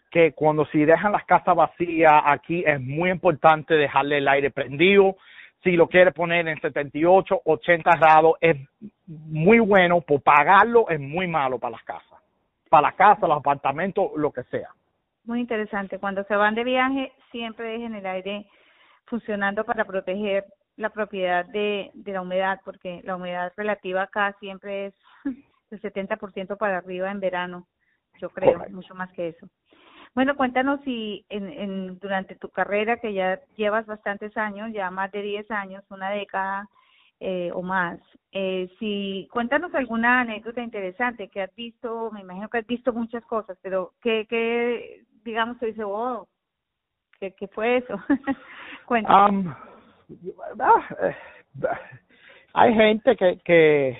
que 0.10 0.32
cuando 0.32 0.66
si 0.68 0.84
dejan 0.84 1.12
las 1.12 1.26
casas 1.26 1.56
vacías, 1.56 2.14
aquí 2.26 2.64
es 2.66 2.82
muy 2.82 3.12
importante 3.12 3.76
dejarle 3.76 4.18
el 4.18 4.28
aire 4.28 4.50
prendido. 4.50 5.18
Si 5.64 5.72
lo 5.72 5.88
quiere 5.88 6.12
poner 6.12 6.48
en 6.48 6.60
78, 6.60 7.42
80 7.44 7.92
grados, 7.98 8.36
es 8.42 8.58
muy 9.06 9.60
bueno, 9.60 10.02
por 10.02 10.22
pagarlo 10.22 10.90
es 10.90 11.00
muy 11.00 11.28
malo 11.28 11.60
para 11.60 11.72
las 11.72 11.84
casas 11.84 12.16
para 12.70 12.90
la 12.90 12.92
casa, 12.94 13.28
los 13.28 13.38
apartamentos, 13.38 14.12
lo 14.18 14.32
que 14.32 14.44
sea. 14.44 14.70
Muy 15.24 15.40
interesante. 15.40 15.98
Cuando 15.98 16.24
se 16.26 16.36
van 16.36 16.56
de 16.56 16.64
viaje, 16.64 17.14
siempre 17.32 17.70
dejen 17.70 17.96
el 17.96 18.06
aire 18.06 18.46
funcionando 19.06 19.64
para 19.64 19.86
proteger 19.86 20.46
la 20.78 20.90
propiedad 20.90 21.46
de, 21.46 21.92
de 21.94 22.12
la 22.14 22.22
humedad, 22.22 22.60
porque 22.66 23.02
la 23.04 23.16
humedad 23.16 23.54
relativa 23.56 24.04
acá 24.04 24.36
siempre 24.40 24.88
es 24.88 24.94
del 25.70 25.82
70% 25.82 26.58
para 26.58 26.78
arriba 26.78 27.12
en 27.12 27.20
verano, 27.20 27.68
yo 28.20 28.30
creo, 28.30 28.66
mucho 28.70 28.96
más 28.96 29.12
que 29.14 29.30
eso. 29.30 29.48
Bueno, 30.14 30.38
cuéntanos 30.38 30.80
si 30.86 31.26
en, 31.28 31.50
en, 31.50 32.00
durante 32.00 32.36
tu 32.36 32.50
carrera, 32.50 32.98
que 32.98 33.14
ya 33.14 33.42
llevas 33.58 33.86
bastantes 33.86 34.36
años, 34.38 34.72
ya 34.72 34.90
más 34.90 35.12
de 35.12 35.22
10 35.22 35.52
años, 35.52 35.84
una 35.90 36.10
década, 36.12 36.70
eh, 37.20 37.52
o 37.54 37.62
más. 37.62 38.00
Eh, 38.32 38.70
si 38.80 39.28
cuéntanos 39.32 39.74
alguna 39.74 40.22
anécdota 40.22 40.62
interesante 40.62 41.30
que 41.30 41.42
has 41.42 41.56
visto, 41.56 42.12
me 42.12 42.22
imagino 42.22 42.50
que 42.50 42.60
has 42.60 42.68
visto 42.68 42.94
muchas 42.94 43.26
cosas, 43.26 43.58
pero 43.62 43.94
que, 44.02 44.26
que 44.28 45.06
digamos, 45.24 45.58
te 45.60 45.68
dice, 45.68 45.84
oh, 45.84 46.28
¿qué, 47.20 47.34
qué 47.34 47.48
fue 47.48 47.78
eso? 47.78 48.00
Cuéntanos. 48.86 49.46
Um, 49.46 49.75
hay 52.54 52.74
gente 52.74 53.16
que, 53.16 53.40
que 53.40 53.98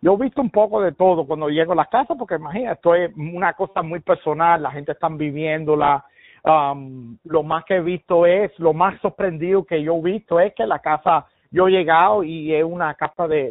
yo 0.00 0.14
he 0.14 0.24
visto 0.24 0.40
un 0.40 0.50
poco 0.50 0.80
de 0.80 0.92
todo 0.92 1.26
cuando 1.26 1.48
llego 1.48 1.72
a 1.72 1.76
la 1.76 1.86
casa, 1.86 2.14
porque 2.14 2.36
imagina, 2.36 2.72
esto 2.72 2.94
es 2.94 3.10
una 3.16 3.52
cosa 3.54 3.82
muy 3.82 4.00
personal, 4.00 4.62
la 4.62 4.70
gente 4.70 4.92
está 4.92 5.08
viviéndola. 5.08 6.04
Um, 6.44 7.18
lo 7.24 7.42
más 7.42 7.64
que 7.64 7.76
he 7.76 7.80
visto 7.80 8.24
es, 8.24 8.56
lo 8.58 8.72
más 8.72 9.00
sorprendido 9.00 9.64
que 9.64 9.82
yo 9.82 9.96
he 9.96 10.02
visto 10.02 10.38
es 10.38 10.54
que 10.54 10.66
la 10.66 10.78
casa 10.78 11.26
yo 11.50 11.66
he 11.66 11.72
llegado 11.72 12.22
y 12.22 12.54
es 12.54 12.62
una 12.62 12.94
casa 12.94 13.26
de, 13.26 13.50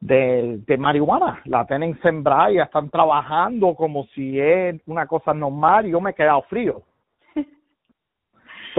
de, 0.00 0.58
de, 0.66 0.76
marihuana. 0.78 1.42
La 1.44 1.66
tienen 1.66 2.00
sembrada 2.00 2.50
y 2.50 2.58
están 2.58 2.88
trabajando 2.88 3.74
como 3.74 4.04
si 4.14 4.40
es 4.40 4.80
una 4.86 5.06
cosa 5.06 5.34
normal 5.34 5.86
y 5.86 5.90
yo 5.90 6.00
me 6.00 6.10
he 6.10 6.14
quedado 6.14 6.42
frío. 6.42 6.82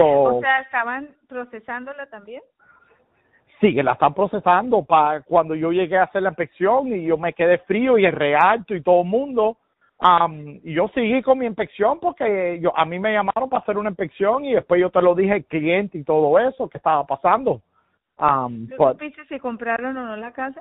O 0.04 0.40
sea, 0.40 0.60
¿estaban 0.60 1.08
procesándola 1.28 2.06
también? 2.06 2.42
Sí, 3.60 3.74
que 3.74 3.82
la 3.82 3.92
están 3.92 4.12
procesando 4.12 4.82
para 4.84 5.22
cuando 5.22 5.54
yo 5.54 5.72
llegué 5.72 5.96
a 5.96 6.04
hacer 6.04 6.22
la 6.22 6.28
inspección 6.30 6.88
y 6.88 7.06
yo 7.06 7.16
me 7.16 7.32
quedé 7.32 7.58
frío 7.58 7.96
y 7.96 8.04
es 8.04 8.14
realto 8.14 8.74
y 8.74 8.82
todo 8.82 9.02
el 9.02 9.08
mundo 9.08 9.56
Um, 9.98 10.60
yo 10.62 10.88
seguí 10.88 11.22
con 11.22 11.38
mi 11.38 11.46
inspección 11.46 11.98
porque 12.00 12.58
yo 12.60 12.76
a 12.76 12.84
mí 12.84 12.98
me 12.98 13.14
llamaron 13.14 13.48
para 13.48 13.62
hacer 13.62 13.78
una 13.78 13.88
inspección 13.88 14.44
y 14.44 14.52
después 14.52 14.78
yo 14.78 14.90
te 14.90 15.00
lo 15.00 15.14
dije 15.14 15.32
al 15.32 15.44
cliente 15.46 15.96
y 15.96 16.04
todo 16.04 16.38
eso 16.38 16.68
que 16.68 16.76
estaba 16.76 17.06
pasando. 17.06 17.62
Um, 18.18 18.68
¿Tú 18.68 18.76
supiste 18.76 19.24
si 19.26 19.38
compraron 19.38 19.96
o 19.96 20.04
no 20.04 20.16
la 20.16 20.32
casa? 20.32 20.60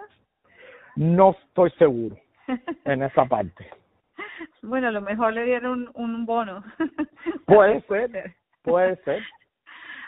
No 0.95 1.31
estoy 1.31 1.69
seguro 1.71 2.15
en 2.85 3.03
esa 3.03 3.25
parte. 3.25 3.69
Bueno, 4.61 4.87
a 4.87 4.91
lo 4.91 5.01
mejor 5.01 5.33
le 5.33 5.43
dieron 5.43 5.89
un, 5.93 6.11
un 6.13 6.25
bono. 6.25 6.63
puede 7.45 7.81
ser, 7.81 8.35
puede 8.65 8.95
ser. 9.03 9.23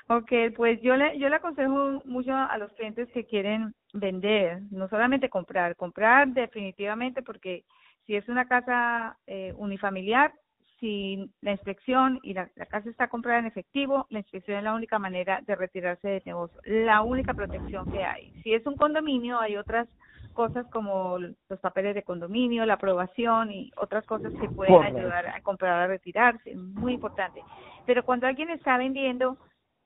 Ok, 0.09 0.31
pues 0.55 0.81
yo 0.81 0.95
le, 0.95 1.19
yo 1.19 1.27
le 1.27 1.35
aconsejo 1.35 2.01
mucho 2.05 2.33
a 2.33 2.57
los 2.57 2.71
clientes 2.75 3.09
que 3.11 3.25
quieren 3.25 3.73
vender, 3.93 4.61
no 4.71 4.87
solamente 4.87 5.29
comprar, 5.29 5.75
comprar 5.75 6.29
definitivamente 6.29 7.21
porque 7.21 7.65
si 8.05 8.15
es 8.15 8.29
una 8.29 8.47
casa 8.47 9.17
eh, 9.27 9.51
unifamiliar, 9.57 10.31
si 10.79 11.29
la 11.41 11.51
inspección 11.51 12.19
y 12.23 12.33
la, 12.33 12.47
casa 12.47 12.89
está 12.89 13.09
comprada 13.09 13.39
en 13.39 13.47
efectivo, 13.47 14.07
la 14.09 14.19
inspección 14.19 14.57
es 14.57 14.63
la 14.63 14.75
única 14.75 14.97
manera 14.97 15.41
de 15.45 15.55
retirarse 15.55 16.07
del 16.07 16.23
negocio, 16.25 16.61
la 16.63 17.01
única 17.01 17.33
protección 17.33 17.85
que 17.87 18.03
hay. 18.03 18.31
Si 18.43 18.53
es 18.53 18.65
un 18.65 18.77
condominio, 18.77 19.41
hay 19.41 19.57
otras 19.57 19.89
cosas 20.37 20.67
como 20.67 21.17
los 21.17 21.59
papeles 21.61 21.95
de 21.95 22.03
condominio, 22.03 22.63
la 22.63 22.75
aprobación 22.75 23.51
y 23.51 23.71
otras 23.75 24.05
cosas 24.05 24.31
que 24.39 24.47
pueden 24.47 24.83
ayudar 24.83 25.25
a 25.25 25.41
comprar 25.41 25.73
a 25.81 25.87
retirarse, 25.87 26.55
muy 26.55 26.93
importante. 26.93 27.41
Pero 27.87 28.05
cuando 28.05 28.27
alguien 28.27 28.51
está 28.51 28.77
vendiendo, 28.77 29.39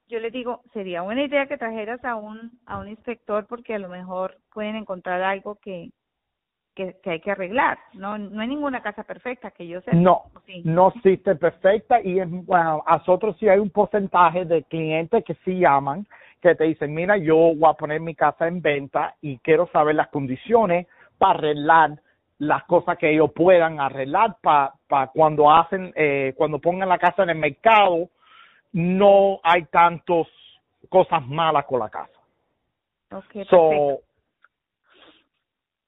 yo 0.09 0.19
les 0.19 0.33
digo, 0.33 0.61
sería 0.73 1.03
buena 1.03 1.23
idea 1.23 1.47
que 1.47 1.57
trajeras 1.57 2.03
a 2.03 2.15
un 2.15 2.51
a 2.65 2.79
un 2.79 2.89
inspector 2.89 3.47
porque 3.47 3.75
a 3.75 3.79
lo 3.79 3.87
mejor 3.87 4.39
pueden 4.53 4.75
encontrar 4.75 5.21
algo 5.21 5.55
que 5.55 5.91
que, 7.01 7.09
hay 7.09 7.19
que 7.19 7.31
arreglar. 7.31 7.77
No 7.93 8.17
no 8.17 8.41
hay 8.41 8.47
ninguna 8.47 8.81
casa 8.81 9.03
perfecta 9.03 9.51
que 9.51 9.67
yo 9.67 9.81
sé. 9.81 9.95
No, 9.95 10.23
no 10.63 10.89
existe 10.89 11.35
perfecta 11.35 12.01
y 12.01 12.19
es, 12.19 12.29
bueno, 12.29 12.83
a 12.85 12.97
nosotros 12.97 13.35
sí 13.39 13.47
hay 13.47 13.59
un 13.59 13.69
porcentaje 13.69 14.45
de 14.45 14.63
clientes 14.63 15.23
que 15.25 15.35
sí 15.45 15.59
llaman 15.59 16.05
que 16.41 16.55
te 16.55 16.63
dicen, 16.63 16.93
mira, 16.93 17.17
yo 17.17 17.35
voy 17.35 17.69
a 17.69 17.73
poner 17.73 18.01
mi 18.01 18.15
casa 18.15 18.47
en 18.47 18.61
venta 18.61 19.15
y 19.21 19.37
quiero 19.39 19.67
saber 19.67 19.95
las 19.95 20.07
condiciones 20.07 20.87
para 21.17 21.37
arreglar 21.37 21.99
las 22.39 22.63
cosas 22.63 22.97
que 22.97 23.11
ellos 23.11 23.31
puedan 23.35 23.79
arreglar 23.79 24.37
para 24.41 25.07
cuando 25.13 25.51
hacen, 25.51 25.93
eh, 25.95 26.33
cuando 26.35 26.57
pongan 26.57 26.89
la 26.89 26.97
casa 26.97 27.21
en 27.21 27.29
el 27.29 27.37
mercado, 27.37 28.09
no 28.73 29.39
hay 29.43 29.65
tantas 29.65 30.27
cosas 30.89 31.25
malas 31.27 31.65
con 31.65 31.79
la 31.79 31.89
casa. 31.89 32.19
Okay, 33.11 33.43
e, 33.43 33.99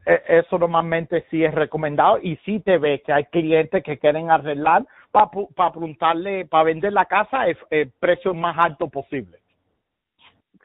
eso 0.06 0.58
normalmente 0.58 1.26
sí 1.30 1.44
es 1.44 1.54
recomendado 1.54 2.20
y 2.22 2.36
sí 2.46 2.60
te 2.60 2.78
ve 2.78 3.02
que 3.06 3.14
hay 3.14 3.26
clientes 3.26 3.84
que 3.84 3.98
quieren 3.98 4.30
arreglar 4.30 4.86
para 5.12 5.30
pa 5.56 5.72
preguntarle, 5.72 6.46
para 6.46 6.66
vender 6.66 6.94
la 6.94 7.06
casa 7.06 7.46
el 7.70 7.92
precio 8.00 8.34
más 8.34 8.58
alto 8.58 8.90
posible. 8.90 9.40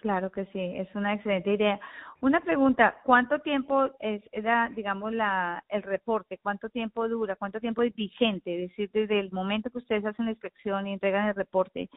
Claro 0.00 0.30
que 0.30 0.44
sí, 0.46 0.60
es 0.60 0.92
una 0.94 1.14
excelente 1.14 1.52
idea. 1.52 1.80
Una 2.20 2.40
pregunta, 2.40 2.96
¿cuánto 3.04 3.40
tiempo 3.40 3.90
es, 3.98 4.22
era, 4.32 4.70
digamos, 4.74 5.12
la, 5.12 5.64
el 5.68 5.82
reporte? 5.82 6.38
¿Cuánto 6.42 6.68
tiempo 6.68 7.08
dura? 7.08 7.36
¿Cuánto 7.36 7.60
tiempo 7.60 7.82
es 7.82 7.94
vigente? 7.94 8.54
Es 8.54 8.70
decir, 8.70 8.90
desde 8.92 9.18
el 9.18 9.32
momento 9.32 9.70
que 9.70 9.78
ustedes 9.78 10.04
hacen 10.04 10.26
la 10.26 10.32
inspección 10.32 10.86
y 10.86 10.92
entregan 10.92 11.28
el 11.28 11.34
reporte, 11.34 11.88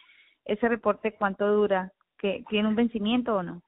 ese 0.46 0.68
reporte, 0.68 1.14
¿cuánto 1.14 1.48
dura? 1.48 1.92
¿Que 2.18 2.44
¿Tiene 2.50 2.68
un 2.68 2.76
vencimiento 2.76 3.36
o 3.36 3.44
no? 3.44 3.62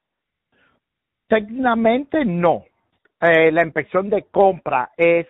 Técnicamente 1.27 2.25
no. 2.25 2.63
Eh, 3.23 3.51
la 3.51 3.63
inspección 3.63 4.09
de 4.09 4.23
compra 4.23 4.91
es, 4.97 5.27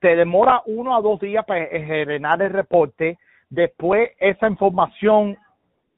te 0.00 0.16
demora 0.16 0.62
uno 0.66 0.96
a 0.96 1.00
dos 1.00 1.20
días 1.20 1.44
para 1.44 1.66
generar 1.66 2.42
el 2.42 2.50
reporte. 2.50 3.18
Después 3.50 4.10
esa 4.18 4.48
información 4.48 5.36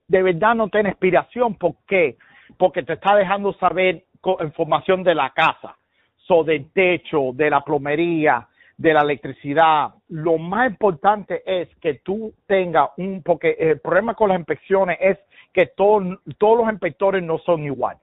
de 0.08 0.22
verdad 0.22 0.54
no 0.54 0.68
tiene 0.68 0.90
expiración. 0.90 1.54
¿Por 1.54 1.74
qué? 1.86 2.16
porque 2.56 2.82
te 2.82 2.94
está 2.94 3.16
dejando 3.16 3.52
saber 3.54 4.04
información 4.42 5.02
de 5.02 5.14
la 5.14 5.30
casa, 5.30 5.76
so 6.16 6.44
del 6.44 6.70
techo, 6.72 7.30
de 7.32 7.50
la 7.50 7.62
plomería, 7.62 8.46
de 8.76 8.94
la 8.94 9.00
electricidad. 9.00 9.90
Lo 10.08 10.38
más 10.38 10.70
importante 10.70 11.42
es 11.46 11.68
que 11.76 11.94
tú 11.94 12.34
tengas 12.46 12.90
un, 12.96 13.22
porque 13.22 13.56
el 13.58 13.80
problema 13.80 14.14
con 14.14 14.28
las 14.28 14.38
inspecciones 14.38 14.98
es 15.00 15.18
que 15.52 15.66
todos 15.66 16.02
los 16.04 16.70
inspectores 16.70 17.22
no 17.22 17.38
son 17.38 17.64
igual. 17.64 17.96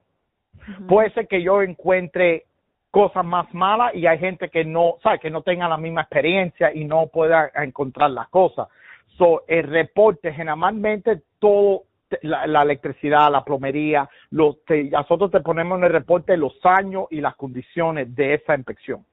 Puede 0.86 1.10
ser 1.12 1.28
que 1.28 1.42
yo 1.42 1.62
encuentre 1.62 2.46
cosas 2.90 3.24
más 3.24 3.52
malas 3.54 3.94
y 3.94 4.06
hay 4.06 4.18
gente 4.18 4.48
que 4.48 4.64
no, 4.64 4.96
sabe, 5.02 5.18
que 5.18 5.30
no 5.30 5.42
tenga 5.42 5.68
la 5.68 5.76
misma 5.76 6.02
experiencia 6.02 6.74
y 6.74 6.84
no 6.84 7.08
pueda 7.08 7.50
encontrar 7.54 8.10
las 8.10 8.28
cosas. 8.28 8.68
So, 9.16 9.44
el 9.48 9.64
reporte 9.64 10.32
generalmente 10.32 11.22
todo 11.38 11.84
la, 12.22 12.62
electricidad, 12.62 13.30
la 13.30 13.44
plomería, 13.44 14.08
los, 14.30 14.56
nosotros 14.90 15.30
te 15.30 15.40
ponemos 15.40 15.78
en 15.78 15.84
el 15.84 15.92
reporte 15.92 16.36
los 16.36 16.54
años 16.64 17.06
y 17.10 17.20
las 17.20 17.36
condiciones 17.36 18.14
de 18.14 18.34
esa 18.34 18.54
inspección. 18.54 19.04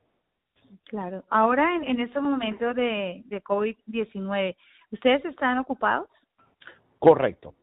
Claro. 0.86 1.24
Ahora, 1.30 1.76
en, 1.76 1.84
en 1.84 2.00
estos 2.00 2.22
momentos 2.22 2.76
de, 2.76 3.24
de 3.26 3.44
COVID-19, 3.44 4.56
¿ustedes 4.92 5.26
están 5.26 5.58
ocupados? 5.58 6.08
Correcto. 7.00 7.54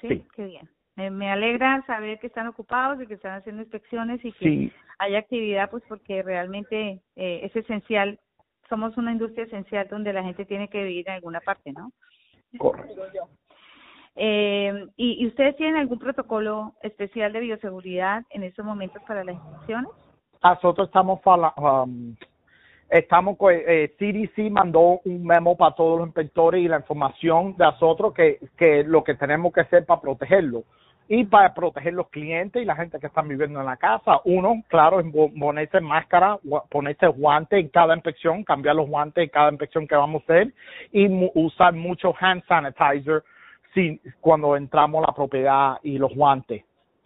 Sí, 0.00 0.24
qué 0.34 0.46
bien. 0.46 0.68
Me 0.96 1.30
alegra 1.30 1.82
saber 1.86 2.18
que 2.18 2.26
están 2.26 2.46
ocupados 2.48 3.00
y 3.00 3.06
que 3.06 3.14
están 3.14 3.38
haciendo 3.38 3.62
inspecciones 3.62 4.22
y 4.24 4.32
que 4.32 4.70
hay 4.98 5.16
actividad, 5.16 5.70
pues 5.70 5.82
porque 5.88 6.22
realmente 6.22 7.00
eh, 7.16 7.40
es 7.42 7.56
esencial. 7.56 8.18
Somos 8.68 8.96
una 8.96 9.12
industria 9.12 9.44
esencial 9.44 9.88
donde 9.88 10.12
la 10.12 10.22
gente 10.22 10.44
tiene 10.44 10.68
que 10.68 10.84
vivir 10.84 11.08
en 11.08 11.14
alguna 11.14 11.40
parte, 11.40 11.72
¿no? 11.72 11.92
Correcto. 12.58 13.02
Eh, 14.14 14.86
¿y, 14.96 15.26
ustedes 15.26 15.56
tienen 15.56 15.76
algún 15.76 15.98
protocolo 15.98 16.74
especial 16.82 17.32
de 17.32 17.40
bioseguridad 17.40 18.24
en 18.28 18.42
estos 18.42 18.64
momentos 18.64 19.02
para 19.08 19.24
las 19.24 19.36
inspecciones? 19.36 19.90
Nosotros 20.42 20.88
estamos 20.88 21.20
um, 21.24 22.14
estamos 22.90 23.38
eh, 23.50 23.94
CDC 23.98 24.50
mandó 24.50 25.00
un 25.04 25.24
memo 25.24 25.56
para 25.56 25.74
todos 25.74 25.98
los 25.98 26.08
inspectores 26.08 26.62
y 26.62 26.68
la 26.68 26.76
información 26.76 27.56
de 27.56 27.64
nosotros 27.64 28.12
que, 28.12 28.38
que 28.58 28.84
lo 28.84 29.02
que 29.02 29.14
tenemos 29.14 29.52
que 29.54 29.62
hacer 29.62 29.86
para 29.86 30.02
protegerlo 30.02 30.64
y 31.14 31.24
para 31.24 31.52
proteger 31.52 31.92
los 31.92 32.08
clientes 32.08 32.62
y 32.62 32.64
la 32.64 32.74
gente 32.74 32.98
que 32.98 33.08
están 33.08 33.28
viviendo 33.28 33.60
en 33.60 33.66
la 33.66 33.76
casa. 33.76 34.22
Uno, 34.24 34.62
claro, 34.68 34.98
es 34.98 35.06
ponerse 35.38 35.78
máscara, 35.78 36.38
ponerse 36.70 37.06
guantes 37.06 37.60
en 37.60 37.68
cada 37.68 37.94
inspección, 37.94 38.42
cambiar 38.44 38.76
los 38.76 38.88
guantes 38.88 39.24
en 39.24 39.28
cada 39.28 39.50
inspección 39.50 39.86
que 39.86 39.94
vamos 39.94 40.22
a 40.22 40.32
hacer 40.32 40.54
y 40.90 41.30
usar 41.34 41.74
mucho 41.74 42.14
hand 42.18 42.42
sanitizer 42.48 43.22
sí, 43.74 44.00
cuando 44.22 44.56
entramos 44.56 45.04
a 45.04 45.08
la 45.08 45.14
propiedad 45.14 45.76
y 45.82 45.98
los 45.98 46.14
guantes. 46.14 46.64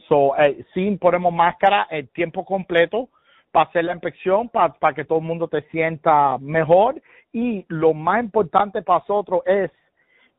So, 0.09 0.39
eh, 0.39 0.65
sí 0.73 0.89
ponemos 1.01 1.33
máscara 1.33 1.89
el 1.91 2.09
tiempo 2.11 2.45
completo 2.45 3.09
para 3.51 3.69
hacer 3.69 3.87
la 3.87 3.95
inspección, 3.95 4.49
para, 4.51 4.95
que 4.95 5.05
todo 5.05 5.19
el 5.19 5.25
mundo 5.25 5.49
te 5.49 5.63
sienta 5.71 6.39
mejor. 6.39 7.03
Y 7.33 7.65
lo 7.67 7.93
más 7.93 8.23
importante 8.23 8.83
para 8.83 9.01
nosotros 9.01 9.43
es 9.47 9.73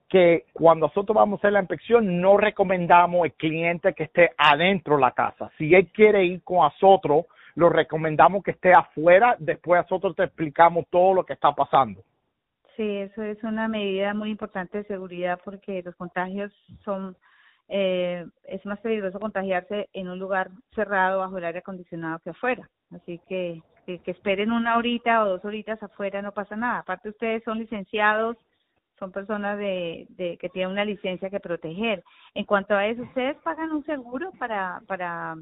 que 0.10 0.46
cuando 0.54 0.88
nosotros 0.88 1.16
vamos 1.16 1.38
a 1.38 1.42
hacer 1.42 1.54
la 1.54 1.60
inspección, 1.60 2.22
no 2.22 2.38
recomendamos 2.38 3.26
el 3.26 3.34
cliente 3.34 3.94
que 3.94 4.04
esté 4.04 4.32
adentro 4.38 4.96
de 4.96 5.02
la 5.02 5.12
casa. 5.12 5.52
Si 5.58 5.74
él 5.74 5.90
quiere 5.92 6.24
ir 6.26 6.44
con 6.44 6.60
nosotros, 6.60 7.26
lo 7.56 7.70
recomendamos 7.70 8.44
que 8.44 8.52
esté 8.52 8.72
afuera. 8.72 9.36
Después 9.40 9.82
nosotros 9.82 10.16
te 10.16 10.24
explicamos 10.24 10.86
todo 10.90 11.16
lo 11.16 11.26
que 11.26 11.34
está 11.34 11.54
pasando. 11.54 12.04
Sí, 12.78 12.98
eso 12.98 13.24
es 13.24 13.44
una 13.44 13.68
medida 13.68 14.14
muy 14.14 14.30
importante 14.30 14.78
de 14.78 14.84
seguridad 14.84 15.40
porque 15.44 15.82
los 15.84 15.96
contagios 15.96 16.54
son, 16.86 17.18
eh, 17.68 18.24
es 18.44 18.64
más 18.68 18.80
peligroso 18.80 19.20
contagiarse 19.20 19.90
en 19.94 20.08
un 20.10 20.20
lugar 20.20 20.52
cerrado 20.76 21.20
bajo 21.20 21.40
el 21.40 21.46
aire 21.46 21.60
acondicionado 21.60 22.20
que 22.20 22.30
afuera. 22.30 22.70
Así 22.96 23.20
que, 23.28 23.64
que, 23.88 24.12
esperen 24.12 24.52
una 24.52 24.78
horita 24.78 25.24
o 25.24 25.30
dos 25.30 25.44
horitas 25.44 25.82
afuera 25.82 26.22
no 26.22 26.32
pasa 26.32 26.56
nada. 26.56 26.80
Aparte 26.80 27.10
ustedes 27.10 27.44
son 27.44 27.58
licenciados, 27.58 28.38
son 29.00 29.12
personas 29.12 29.58
de, 29.58 30.08
de 30.10 30.38
que 30.38 30.50
tienen 30.50 30.72
una 30.72 30.86
licencia 30.86 31.30
que 31.30 31.40
proteger. 31.40 32.04
En 32.34 32.46
cuanto 32.46 32.76
a 32.76 32.88
eso, 32.88 33.04
¿ustedes 33.04 33.38
pagan 33.38 33.72
un 33.72 33.86
seguro 33.86 34.32
para, 34.40 34.82
para, 34.88 35.36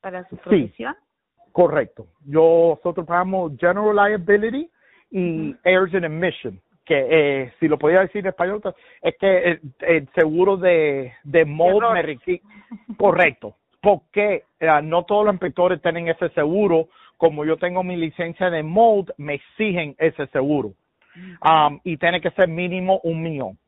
para 0.00 0.28
su 0.28 0.36
profesión? 0.36 0.94
Sí, 0.94 1.52
correcto. 1.52 2.06
Yo, 2.24 2.74
nosotros 2.76 3.06
pagamos 3.06 3.52
General 3.58 3.94
Liability 3.94 4.70
y 5.10 5.56
Airs 5.64 5.94
and 5.94 6.04
Emission 6.04 6.60
que 6.88 7.06
eh, 7.10 7.52
si 7.60 7.68
lo 7.68 7.78
podía 7.78 8.00
decir 8.00 8.20
en 8.20 8.28
español, 8.28 8.62
es 9.02 9.14
que 9.20 9.60
el, 9.80 10.08
seguro 10.14 10.56
de, 10.56 11.12
de 11.22 11.44
mold 11.44 11.82
me 11.92 12.40
correcto, 12.96 13.56
porque 13.82 14.44
eh, 14.58 14.80
no 14.82 15.04
todos 15.04 15.26
los 15.26 15.34
inspectores 15.34 15.82
tienen 15.82 16.08
ese 16.08 16.30
seguro, 16.30 16.88
como 17.18 17.44
yo 17.44 17.58
tengo 17.58 17.84
mi 17.84 17.96
licencia 17.96 18.48
de 18.48 18.62
mold, 18.62 19.10
me 19.18 19.34
exigen 19.34 19.96
ese 19.98 20.28
seguro. 20.28 20.72
Um, 21.42 21.80
y 21.84 21.96
tiene 21.96 22.20
que 22.20 22.30
ser 22.32 22.48
mínimo 22.48 23.00
un 23.02 23.22
millón. 23.22 23.58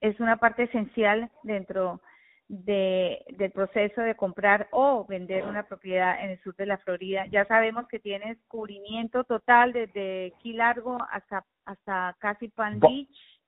es 0.00 0.18
una 0.18 0.38
parte 0.38 0.64
esencial 0.64 1.30
dentro 1.44 2.00
de, 2.48 3.24
del 3.36 3.52
proceso 3.52 4.00
de 4.00 4.16
comprar 4.16 4.68
o 4.70 5.04
vender 5.06 5.44
una 5.44 5.62
propiedad 5.64 6.22
en 6.24 6.30
el 6.30 6.40
sur 6.42 6.56
de 6.56 6.66
la 6.66 6.78
Florida. 6.78 7.26
Ya 7.26 7.44
sabemos 7.44 7.86
que 7.88 7.98
tienes 7.98 8.38
cubrimiento 8.48 9.24
total 9.24 9.72
desde 9.72 10.32
Key 10.42 10.54
Largo 10.54 10.98
hasta, 11.10 11.44
hasta 11.66 12.16
casi 12.18 12.48
Palm 12.48 12.80
Beach. 12.80 13.40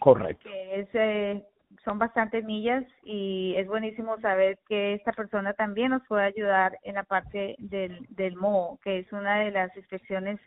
Correcto. 0.00 0.48
Que 0.48 0.80
es, 0.80 0.88
eh, 0.94 1.44
son 1.84 1.98
bastantes 1.98 2.44
millas 2.44 2.84
y 3.04 3.54
es 3.56 3.68
buenísimo 3.68 4.18
saber 4.20 4.58
que 4.68 4.94
esta 4.94 5.12
persona 5.12 5.52
también 5.54 5.90
nos 5.90 6.06
puede 6.08 6.24
ayudar 6.24 6.76
en 6.82 6.96
la 6.96 7.04
parte 7.04 7.54
del, 7.58 8.04
del 8.10 8.36
MO, 8.36 8.80
que 8.82 8.98
es 8.98 9.12
una 9.12 9.40
de 9.40 9.52
las 9.52 9.76
inspecciones 9.76 10.40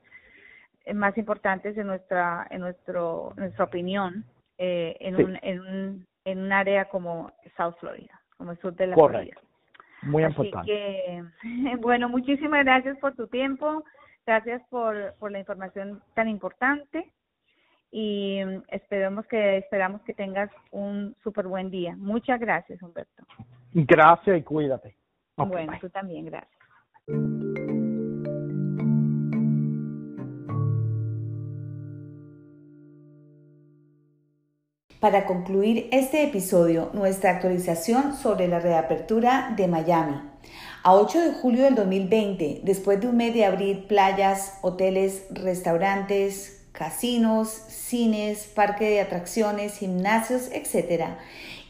más 0.93 1.17
importantes 1.17 1.77
en 1.77 1.87
nuestra 1.87 2.47
en 2.49 2.61
nuestro 2.61 3.33
nuestra 3.35 3.65
opinión 3.65 4.25
eh, 4.57 4.95
en 4.99 5.15
un 5.15 5.39
en 5.41 5.59
un 5.59 6.07
en 6.25 6.39
un 6.39 6.51
área 6.51 6.85
como 6.85 7.31
South 7.57 7.75
Florida 7.79 8.19
como 8.37 8.51
el 8.51 8.59
sur 8.59 8.75
de 8.75 8.87
la 8.87 8.95
Correcto. 8.95 9.41
muy 10.03 10.23
importante. 10.23 10.71
que, 10.71 11.23
bueno 11.81 12.09
muchísimas 12.09 12.63
gracias 12.63 12.97
por 12.99 13.15
tu 13.15 13.27
tiempo 13.27 13.83
gracias 14.25 14.61
por 14.69 15.13
por 15.19 15.31
la 15.31 15.39
información 15.39 16.01
tan 16.13 16.27
importante 16.27 17.11
y 17.91 18.39
esperemos 18.67 19.25
que 19.25 19.57
esperamos 19.57 20.01
que 20.03 20.13
tengas 20.13 20.51
un 20.69 21.15
súper 21.23 21.47
buen 21.47 21.71
día. 21.71 21.95
Muchas 21.97 22.39
gracias 22.39 22.79
Humberto. 22.83 23.23
Gracias 23.73 24.37
y 24.37 24.43
cuídate. 24.43 24.95
Bueno 25.35 25.73
tú 25.81 25.89
también 25.89 26.25
gracias 26.25 26.59
Para 34.99 35.25
concluir 35.25 35.87
este 35.93 36.23
episodio, 36.23 36.89
nuestra 36.91 37.31
actualización 37.31 38.17
sobre 38.17 38.49
la 38.49 38.59
reapertura 38.59 39.53
de 39.55 39.69
Miami. 39.69 40.17
A 40.83 40.93
8 40.93 41.21
de 41.21 41.31
julio 41.35 41.63
del 41.63 41.75
2020, 41.75 42.59
después 42.65 42.99
de 42.99 43.07
un 43.07 43.15
mes 43.15 43.33
de 43.33 43.45
abrir 43.45 43.87
playas, 43.87 44.55
hoteles, 44.61 45.23
restaurantes, 45.31 46.65
casinos, 46.73 47.47
cines, 47.47 48.51
parque 48.53 48.89
de 48.89 48.99
atracciones, 48.99 49.77
gimnasios, 49.77 50.49
etc., 50.51 51.05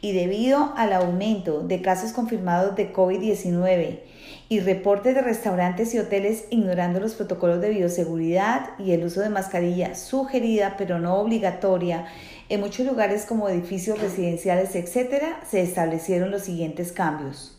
y 0.01 0.13
debido 0.13 0.73
al 0.77 0.93
aumento 0.93 1.61
de 1.61 1.81
casos 1.81 2.13
confirmados 2.13 2.75
de 2.77 2.93
COVID-19 2.93 3.99
y 4.47 4.59
reportes 4.61 5.13
de 5.13 5.21
restaurantes 5.21 5.93
y 5.93 5.99
hoteles 5.99 6.45
ignorando 6.49 6.99
los 6.99 7.15
protocolos 7.15 7.59
de 7.59 7.69
bioseguridad 7.69 8.69
y 8.79 8.93
el 8.93 9.03
uso 9.03 9.19
de 9.19 9.29
mascarilla 9.29 9.95
sugerida 9.95 10.75
pero 10.77 10.99
no 10.99 11.17
obligatoria 11.17 12.05
en 12.49 12.59
muchos 12.59 12.85
lugares 12.85 13.25
como 13.25 13.47
edificios 13.47 13.99
residenciales, 14.01 14.75
etc., 14.75 15.23
se 15.49 15.61
establecieron 15.61 16.31
los 16.31 16.41
siguientes 16.41 16.91
cambios. 16.91 17.55